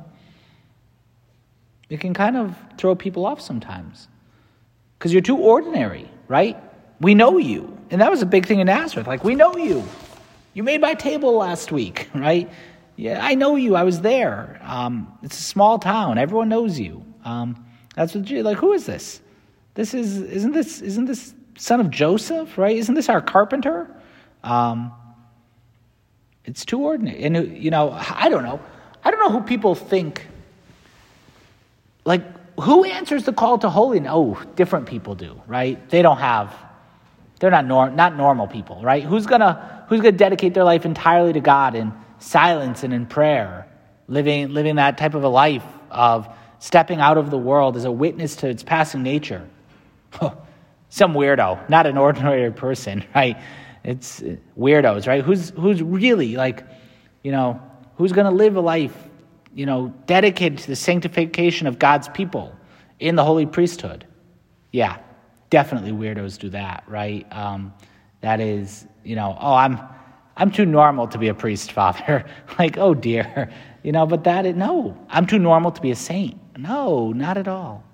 it 1.90 2.00
can 2.00 2.14
kind 2.14 2.38
of 2.38 2.56
throw 2.78 2.94
people 2.94 3.26
off 3.26 3.40
sometimes 3.40 4.08
because 4.98 5.12
you're 5.12 5.22
too 5.22 5.36
ordinary, 5.36 6.08
right? 6.28 6.56
We 7.00 7.14
know 7.14 7.36
you. 7.36 7.79
And 7.90 8.00
that 8.00 8.10
was 8.10 8.22
a 8.22 8.26
big 8.26 8.46
thing 8.46 8.60
in 8.60 8.66
Nazareth. 8.66 9.06
Like, 9.06 9.24
we 9.24 9.34
know 9.34 9.56
you. 9.56 9.84
You 10.54 10.62
made 10.62 10.80
my 10.80 10.94
table 10.94 11.36
last 11.36 11.72
week, 11.72 12.08
right? 12.14 12.50
Yeah, 12.96 13.18
I 13.22 13.34
know 13.34 13.56
you. 13.56 13.76
I 13.76 13.82
was 13.82 14.00
there. 14.00 14.60
Um, 14.62 15.18
it's 15.22 15.38
a 15.38 15.42
small 15.42 15.78
town. 15.78 16.18
Everyone 16.18 16.48
knows 16.48 16.78
you. 16.78 17.04
Um, 17.24 17.64
that's 17.94 18.14
what 18.14 18.28
you 18.28 18.42
like. 18.42 18.58
Who 18.58 18.72
is 18.72 18.86
this? 18.86 19.20
This 19.74 19.94
is 19.94 20.20
isn't 20.20 20.52
this 20.52 20.80
isn't 20.80 21.06
this 21.06 21.34
son 21.56 21.80
of 21.80 21.90
Joseph, 21.90 22.58
right? 22.58 22.76
Isn't 22.76 22.94
this 22.94 23.08
our 23.08 23.20
carpenter? 23.20 23.88
Um, 24.42 24.92
it's 26.44 26.64
too 26.64 26.80
ordinary. 26.80 27.22
And 27.22 27.56
you 27.56 27.70
know, 27.70 27.90
I 27.92 28.28
don't 28.28 28.42
know. 28.42 28.60
I 29.04 29.10
don't 29.10 29.20
know 29.20 29.30
who 29.30 29.44
people 29.44 29.74
think 29.74 30.26
like 32.04 32.22
who 32.60 32.84
answers 32.84 33.24
the 33.24 33.32
call 33.32 33.58
to 33.58 33.70
holiness? 33.70 34.10
Oh, 34.12 34.42
different 34.56 34.86
people 34.86 35.14
do, 35.14 35.40
right? 35.46 35.88
They 35.88 36.02
don't 36.02 36.18
have, 36.18 36.54
they're 37.40 37.50
not 37.50 37.66
nor, 37.66 37.90
not 37.90 38.16
normal 38.16 38.46
people, 38.46 38.80
right? 38.82 39.02
Who's 39.02 39.26
gonna 39.26 39.84
who's 39.88 40.00
gonna 40.00 40.12
dedicate 40.12 40.54
their 40.54 40.64
life 40.64 40.84
entirely 40.84 41.32
to 41.32 41.40
God 41.40 41.74
in 41.74 41.92
silence 42.18 42.84
and 42.84 42.94
in 42.94 43.06
prayer, 43.06 43.66
living 44.06 44.50
living 44.50 44.76
that 44.76 44.96
type 44.96 45.14
of 45.14 45.24
a 45.24 45.28
life 45.28 45.64
of 45.90 46.28
stepping 46.60 47.00
out 47.00 47.18
of 47.18 47.30
the 47.30 47.38
world 47.38 47.76
as 47.76 47.84
a 47.84 47.90
witness 47.90 48.36
to 48.36 48.48
its 48.48 48.62
passing 48.62 49.02
nature? 49.02 49.48
Some 50.90 51.14
weirdo, 51.14 51.68
not 51.68 51.86
an 51.86 51.96
ordinary 51.98 52.52
person, 52.52 53.04
right? 53.14 53.40
It's 53.82 54.22
uh, 54.22 54.36
weirdos, 54.58 55.08
right? 55.08 55.24
Who's 55.24 55.50
who's 55.50 55.82
really 55.82 56.36
like, 56.36 56.64
you 57.22 57.32
know, 57.32 57.60
who's 57.96 58.12
gonna 58.12 58.30
live 58.30 58.56
a 58.56 58.60
life 58.60 58.94
you 59.54 59.66
know, 59.66 59.92
dedicated 60.06 60.58
to 60.58 60.66
the 60.68 60.76
sanctification 60.76 61.66
of 61.66 61.78
God's 61.78 62.08
people 62.08 62.54
in 62.98 63.16
the 63.16 63.24
holy 63.24 63.46
priesthood. 63.46 64.06
Yeah, 64.70 64.98
definitely 65.50 65.92
weirdos 65.92 66.38
do 66.38 66.48
that, 66.50 66.84
right? 66.86 67.26
Um, 67.30 67.74
that 68.20 68.40
is, 68.40 68.86
you 69.04 69.16
know, 69.16 69.36
oh, 69.38 69.54
I'm, 69.54 69.78
I'm 70.36 70.50
too 70.50 70.64
normal 70.64 71.08
to 71.08 71.18
be 71.18 71.28
a 71.28 71.34
priest, 71.34 71.72
Father. 71.80 72.24
like, 72.58 72.78
oh 72.78 72.94
dear, 72.94 73.52
you 73.82 73.92
know, 73.92 74.06
but 74.06 74.24
that, 74.24 74.44
no, 74.56 74.96
I'm 75.08 75.26
too 75.26 75.38
normal 75.38 75.72
to 75.72 75.80
be 75.80 75.90
a 75.90 75.96
saint. 75.96 76.38
No, 76.56 77.12
not 77.12 77.36
at 77.36 77.48
all. 77.48 77.84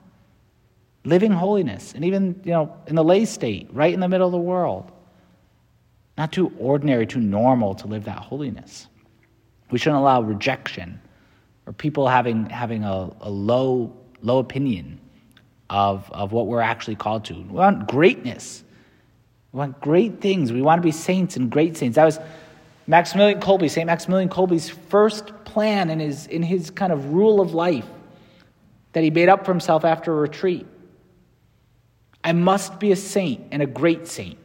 Living 1.04 1.32
holiness, 1.32 1.92
and 1.94 2.04
even, 2.04 2.40
you 2.44 2.50
know, 2.50 2.76
in 2.88 2.96
the 2.96 3.04
lay 3.04 3.24
state, 3.24 3.68
right 3.72 3.94
in 3.94 4.00
the 4.00 4.08
middle 4.08 4.26
of 4.26 4.32
the 4.32 4.38
world. 4.38 4.90
Not 6.18 6.32
too 6.32 6.52
ordinary, 6.58 7.06
too 7.06 7.20
normal 7.20 7.74
to 7.76 7.86
live 7.86 8.04
that 8.04 8.18
holiness. 8.18 8.88
We 9.70 9.78
shouldn't 9.78 10.00
allow 10.00 10.22
rejection 10.22 11.00
or 11.66 11.72
people 11.72 12.08
having 12.08 12.46
having 12.48 12.84
a, 12.84 13.10
a 13.20 13.30
low 13.30 13.94
low 14.22 14.38
opinion 14.38 15.00
of 15.68 16.10
of 16.12 16.32
what 16.32 16.46
we're 16.46 16.60
actually 16.60 16.96
called 16.96 17.24
to. 17.26 17.34
We 17.34 17.42
want 17.42 17.88
greatness. 17.88 18.62
We 19.52 19.58
want 19.58 19.80
great 19.80 20.20
things. 20.20 20.52
We 20.52 20.62
want 20.62 20.80
to 20.80 20.86
be 20.86 20.92
saints 20.92 21.36
and 21.36 21.50
great 21.50 21.76
saints. 21.76 21.96
That 21.96 22.04
was 22.04 22.18
Maximilian 22.86 23.40
Kolbe, 23.40 23.68
St. 23.68 23.86
Maximilian 23.86 24.28
Kolbe's 24.28 24.68
first 24.68 25.32
plan 25.44 25.90
in 25.90 25.98
his 25.98 26.26
in 26.26 26.42
his 26.42 26.70
kind 26.70 26.92
of 26.92 27.12
rule 27.12 27.40
of 27.40 27.54
life 27.54 27.86
that 28.92 29.02
he 29.02 29.10
made 29.10 29.28
up 29.28 29.44
for 29.44 29.52
himself 29.52 29.84
after 29.84 30.12
a 30.12 30.16
retreat. 30.16 30.66
I 32.22 32.32
must 32.32 32.78
be 32.80 32.92
a 32.92 32.96
saint 32.96 33.46
and 33.50 33.62
a 33.62 33.66
great 33.66 34.08
saint. 34.08 34.38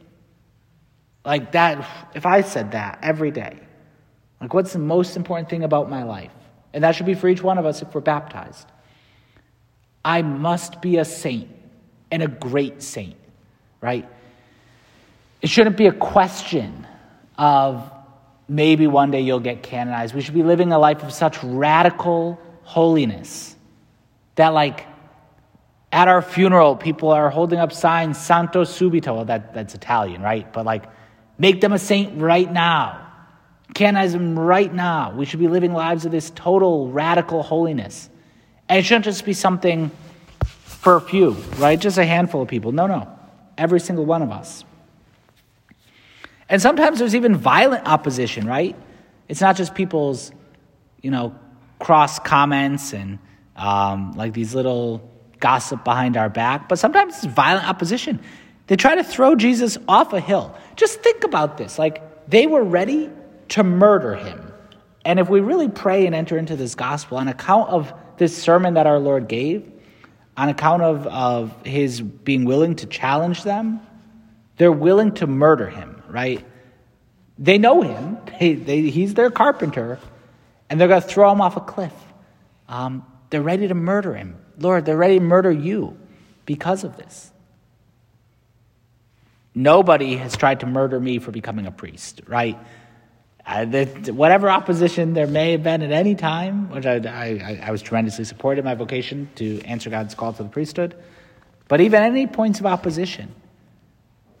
Like 1.24 1.52
that, 1.52 2.10
if 2.14 2.26
I 2.26 2.42
said 2.42 2.72
that 2.72 2.98
every 3.02 3.30
day, 3.30 3.58
like 4.40 4.54
what's 4.54 4.72
the 4.72 4.78
most 4.78 5.16
important 5.16 5.48
thing 5.48 5.62
about 5.62 5.88
my 5.88 6.02
life? 6.02 6.32
And 6.72 6.82
that 6.84 6.94
should 6.94 7.06
be 7.06 7.14
for 7.14 7.28
each 7.28 7.42
one 7.42 7.58
of 7.58 7.66
us 7.66 7.82
if 7.82 7.94
we're 7.94 8.00
baptized. 8.00 8.66
I 10.04 10.22
must 10.22 10.82
be 10.82 10.98
a 10.98 11.04
saint 11.04 11.48
and 12.10 12.22
a 12.22 12.28
great 12.28 12.82
saint, 12.82 13.16
right? 13.80 14.08
It 15.40 15.48
shouldn't 15.48 15.76
be 15.76 15.86
a 15.86 15.92
question 15.92 16.86
of 17.38 17.90
maybe 18.48 18.86
one 18.86 19.10
day 19.10 19.20
you'll 19.20 19.40
get 19.40 19.62
canonized. 19.62 20.14
We 20.14 20.20
should 20.20 20.34
be 20.34 20.42
living 20.42 20.72
a 20.72 20.78
life 20.78 21.02
of 21.02 21.12
such 21.12 21.42
radical 21.42 22.40
holiness 22.62 23.56
that, 24.34 24.48
like, 24.48 24.86
at 25.90 26.08
our 26.08 26.22
funeral, 26.22 26.76
people 26.76 27.10
are 27.10 27.28
holding 27.28 27.58
up 27.58 27.72
signs, 27.72 28.18
Santo 28.18 28.64
Subito. 28.64 29.14
Well, 29.14 29.24
that, 29.26 29.52
that's 29.54 29.74
Italian, 29.74 30.22
right? 30.22 30.50
But, 30.52 30.64
like, 30.64 30.84
make 31.38 31.60
them 31.60 31.72
a 31.72 31.78
saint 31.78 32.20
right 32.20 32.50
now. 32.50 32.98
Canonize 33.74 34.12
them 34.12 34.38
right 34.38 34.72
now. 34.72 35.14
We 35.14 35.24
should 35.24 35.40
be 35.40 35.48
living 35.48 35.72
lives 35.72 36.04
of 36.04 36.12
this 36.12 36.30
total 36.30 36.90
radical 36.90 37.42
holiness. 37.42 38.08
And 38.72 38.78
it 38.78 38.86
shouldn't 38.86 39.04
just 39.04 39.26
be 39.26 39.34
something 39.34 39.90
for 40.64 40.96
a 40.96 41.00
few, 41.02 41.32
right? 41.58 41.78
Just 41.78 41.98
a 41.98 42.06
handful 42.06 42.40
of 42.40 42.48
people. 42.48 42.72
No, 42.72 42.86
no. 42.86 43.06
Every 43.58 43.80
single 43.80 44.06
one 44.06 44.22
of 44.22 44.30
us. 44.30 44.64
And 46.48 46.62
sometimes 46.62 46.98
there's 46.98 47.14
even 47.14 47.36
violent 47.36 47.86
opposition, 47.86 48.46
right? 48.46 48.74
It's 49.28 49.42
not 49.42 49.56
just 49.56 49.74
people's, 49.74 50.32
you 51.02 51.10
know, 51.10 51.34
cross 51.80 52.18
comments 52.18 52.94
and 52.94 53.18
um, 53.56 54.12
like 54.12 54.32
these 54.32 54.54
little 54.54 55.06
gossip 55.38 55.84
behind 55.84 56.16
our 56.16 56.30
back, 56.30 56.70
but 56.70 56.78
sometimes 56.78 57.16
it's 57.16 57.26
violent 57.26 57.68
opposition. 57.68 58.20
They 58.68 58.76
try 58.76 58.94
to 58.94 59.04
throw 59.04 59.34
Jesus 59.34 59.76
off 59.86 60.14
a 60.14 60.20
hill. 60.20 60.56
Just 60.76 61.02
think 61.02 61.24
about 61.24 61.58
this. 61.58 61.78
Like, 61.78 62.26
they 62.26 62.46
were 62.46 62.64
ready 62.64 63.10
to 63.50 63.64
murder 63.64 64.14
him. 64.14 64.50
And 65.04 65.20
if 65.20 65.28
we 65.28 65.40
really 65.40 65.68
pray 65.68 66.06
and 66.06 66.14
enter 66.14 66.38
into 66.38 66.56
this 66.56 66.74
gospel 66.74 67.18
on 67.18 67.28
account 67.28 67.68
of 67.68 67.92
this 68.22 68.40
sermon 68.40 68.74
that 68.74 68.86
our 68.86 69.00
Lord 69.00 69.26
gave, 69.26 69.68
on 70.36 70.48
account 70.48 70.82
of, 70.82 71.08
of 71.08 71.66
his 71.66 72.00
being 72.00 72.44
willing 72.44 72.76
to 72.76 72.86
challenge 72.86 73.42
them, 73.42 73.80
they're 74.58 74.70
willing 74.70 75.12
to 75.14 75.26
murder 75.26 75.68
him, 75.68 76.00
right? 76.08 76.44
They 77.36 77.58
know 77.58 77.82
him, 77.82 78.18
they, 78.40 78.54
they, 78.54 78.82
he's 78.82 79.14
their 79.14 79.28
carpenter, 79.28 79.98
and 80.70 80.80
they're 80.80 80.86
going 80.86 81.02
to 81.02 81.08
throw 81.08 81.32
him 81.32 81.40
off 81.40 81.56
a 81.56 81.60
cliff. 81.60 81.92
Um, 82.68 83.04
they're 83.30 83.42
ready 83.42 83.66
to 83.66 83.74
murder 83.74 84.14
him. 84.14 84.36
Lord, 84.56 84.84
they're 84.84 84.96
ready 84.96 85.18
to 85.18 85.24
murder 85.24 85.50
you 85.50 85.98
because 86.46 86.84
of 86.84 86.96
this. 86.96 87.32
Nobody 89.52 90.14
has 90.14 90.36
tried 90.36 90.60
to 90.60 90.66
murder 90.66 91.00
me 91.00 91.18
for 91.18 91.32
becoming 91.32 91.66
a 91.66 91.72
priest, 91.72 92.20
right? 92.28 92.56
Uh, 93.44 93.66
whatever 94.12 94.48
opposition 94.48 95.14
there 95.14 95.26
may 95.26 95.52
have 95.52 95.62
been 95.64 95.82
at 95.82 95.90
any 95.90 96.14
time, 96.14 96.70
which 96.70 96.86
I, 96.86 96.96
I, 96.96 97.60
I 97.64 97.70
was 97.72 97.82
tremendously 97.82 98.24
supported 98.24 98.60
in 98.60 98.64
my 98.64 98.74
vocation 98.74 99.28
to 99.36 99.60
answer 99.62 99.90
God's 99.90 100.14
call 100.14 100.32
to 100.32 100.42
the 100.44 100.48
priesthood, 100.48 100.94
but 101.66 101.80
even 101.80 102.02
any 102.02 102.28
points 102.28 102.60
of 102.60 102.66
opposition, 102.66 103.34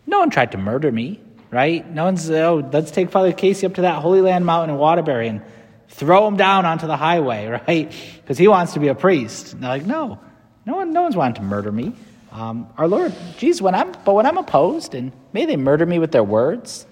no 0.06 0.20
one 0.20 0.30
tried 0.30 0.52
to 0.52 0.58
murder 0.58 0.92
me, 0.92 1.20
right? 1.50 1.88
No 1.90 2.04
one's, 2.04 2.30
oh, 2.30 2.68
let's 2.72 2.92
take 2.92 3.10
Father 3.10 3.32
Casey 3.32 3.66
up 3.66 3.74
to 3.74 3.82
that 3.82 4.00
Holy 4.00 4.20
Land 4.20 4.46
Mountain 4.46 4.70
in 4.70 4.78
Waterbury 4.78 5.28
and 5.28 5.42
throw 5.88 6.26
him 6.28 6.36
down 6.36 6.64
onto 6.64 6.86
the 6.86 6.96
highway, 6.96 7.46
right? 7.66 7.92
Because 8.16 8.38
he 8.38 8.46
wants 8.46 8.74
to 8.74 8.80
be 8.80 8.88
a 8.88 8.94
priest. 8.94 9.52
And 9.52 9.62
they're 9.62 9.70
like, 9.70 9.86
no, 9.86 10.20
no 10.64 10.76
one, 10.76 10.92
no 10.92 11.02
one's 11.02 11.16
wanting 11.16 11.36
to 11.36 11.42
murder 11.42 11.72
me. 11.72 11.92
Um, 12.30 12.68
our 12.78 12.88
Lord, 12.88 13.12
Jesus, 13.36 13.60
when 13.60 13.74
I'm, 13.74 13.92
but 14.04 14.14
when 14.14 14.26
I'm 14.26 14.38
opposed, 14.38 14.94
and 14.94 15.12
may 15.32 15.44
they 15.44 15.56
murder 15.56 15.84
me 15.84 15.98
with 15.98 16.12
their 16.12 16.24
words, 16.24 16.86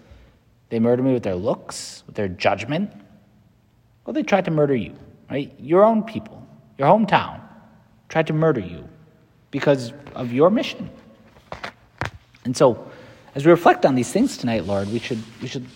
They 0.71 0.79
murder 0.79 1.03
me 1.03 1.13
with 1.13 1.25
their 1.25 1.35
looks, 1.35 2.05
with 2.07 2.15
their 2.15 2.29
judgment. 2.29 2.93
Well, 4.05 4.15
they 4.15 4.23
tried 4.23 4.47
to 4.47 4.51
murder 4.51 4.75
you, 4.75 4.95
right? 5.29 5.53
Your 5.59 5.85
own 5.85 6.03
people, 6.05 6.47
your 6.79 6.89
hometown, 6.89 7.41
tried 8.09 8.29
to 8.29 8.33
murder 8.33 8.61
you 8.61 8.89
because 9.51 9.93
of 10.15 10.33
your 10.33 10.49
mission. 10.51 10.89
And 12.45 12.57
so, 12.57 12.91
as 13.35 13.45
we 13.45 13.51
reflect 13.51 13.85
on 13.85 13.95
these 13.95 14.11
things 14.11 14.37
tonight, 14.37 14.65
Lord, 14.65 14.89
we 14.89 14.99
should, 14.99 15.23
we 15.43 15.49
should 15.49 15.67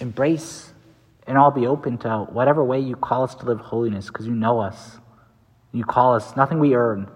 embrace 0.00 0.72
and 1.26 1.38
all 1.38 1.50
be 1.50 1.66
open 1.66 1.98
to 1.98 2.26
whatever 2.30 2.64
way 2.64 2.80
you 2.80 2.96
call 2.96 3.22
us 3.22 3.34
to 3.36 3.46
live 3.46 3.60
holiness 3.60 4.08
because 4.08 4.26
you 4.26 4.34
know 4.34 4.60
us. 4.60 4.98
You 5.72 5.84
call 5.84 6.14
us, 6.14 6.36
nothing 6.36 6.58
we 6.58 6.74
earn. 6.74 7.08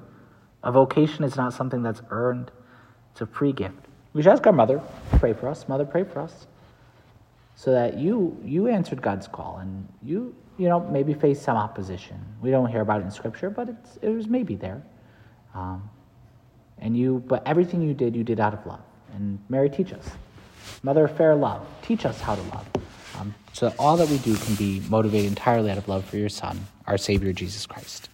A 0.62 0.72
vocation 0.72 1.24
is 1.24 1.37
not 1.37 1.52
something 1.52 1.83
that's 1.83 2.02
earned, 2.11 2.50
it's 3.12 3.20
a 3.20 3.26
free 3.26 3.52
gift. 3.52 3.74
We 4.12 4.22
should 4.22 4.33
ask 4.33 4.46
our 4.46 4.52
mother, 4.52 4.81
pray 5.18 5.33
for 5.33 5.48
us. 5.48 5.68
Mother, 5.68 5.85
pray 5.85 6.05
for 6.05 6.20
us. 6.20 6.46
So 7.57 7.73
that 7.73 7.99
you 7.99 8.38
you 8.45 8.69
answered 8.69 9.03
God's 9.03 9.27
call 9.27 9.59
and 9.61 9.88
you 10.03 10.35
you 10.59 10.69
know 10.69 10.81
maybe 10.81 11.14
faced 11.14 11.42
some 11.42 11.57
opposition. 11.57 12.19
We 12.40 12.51
don't 12.51 12.71
hear 12.71 12.83
about 12.83 13.01
it 13.01 13.05
in 13.05 13.11
Scripture, 13.11 13.51
but 13.51 13.69
it's, 13.69 13.99
it 14.03 14.11
was 14.11 14.29
maybe 14.29 14.55
there. 14.55 14.83
Um, 15.55 15.90
and 16.79 16.97
you, 16.97 17.23
but 17.27 17.47
everything 17.47 17.81
you 17.83 17.95
did, 17.95 18.14
you 18.14 18.23
did 18.23 18.40
out 18.40 18.53
of 18.53 18.64
love. 18.66 18.81
And 19.14 19.38
Mary, 19.49 19.71
teach 19.71 19.92
us. 19.92 20.11
Mother, 20.83 21.05
of 21.05 21.16
fair 21.16 21.35
love. 21.35 21.66
Teach 21.83 22.05
us 22.05 22.21
how 22.21 22.35
to 22.35 22.42
love. 22.42 22.66
Um, 23.19 23.35
so 23.53 23.69
that 23.69 23.79
all 23.79 23.97
that 23.97 24.09
we 24.09 24.19
do 24.19 24.37
can 24.37 24.55
be 24.57 24.83
motivated 24.88 25.29
entirely 25.29 25.71
out 25.71 25.79
of 25.79 25.88
love 25.88 26.05
for 26.05 26.19
your 26.19 26.29
Son, 26.29 26.66
our 26.87 26.99
Savior, 26.99 27.33
Jesus 27.33 27.64
Christ. 27.64 28.11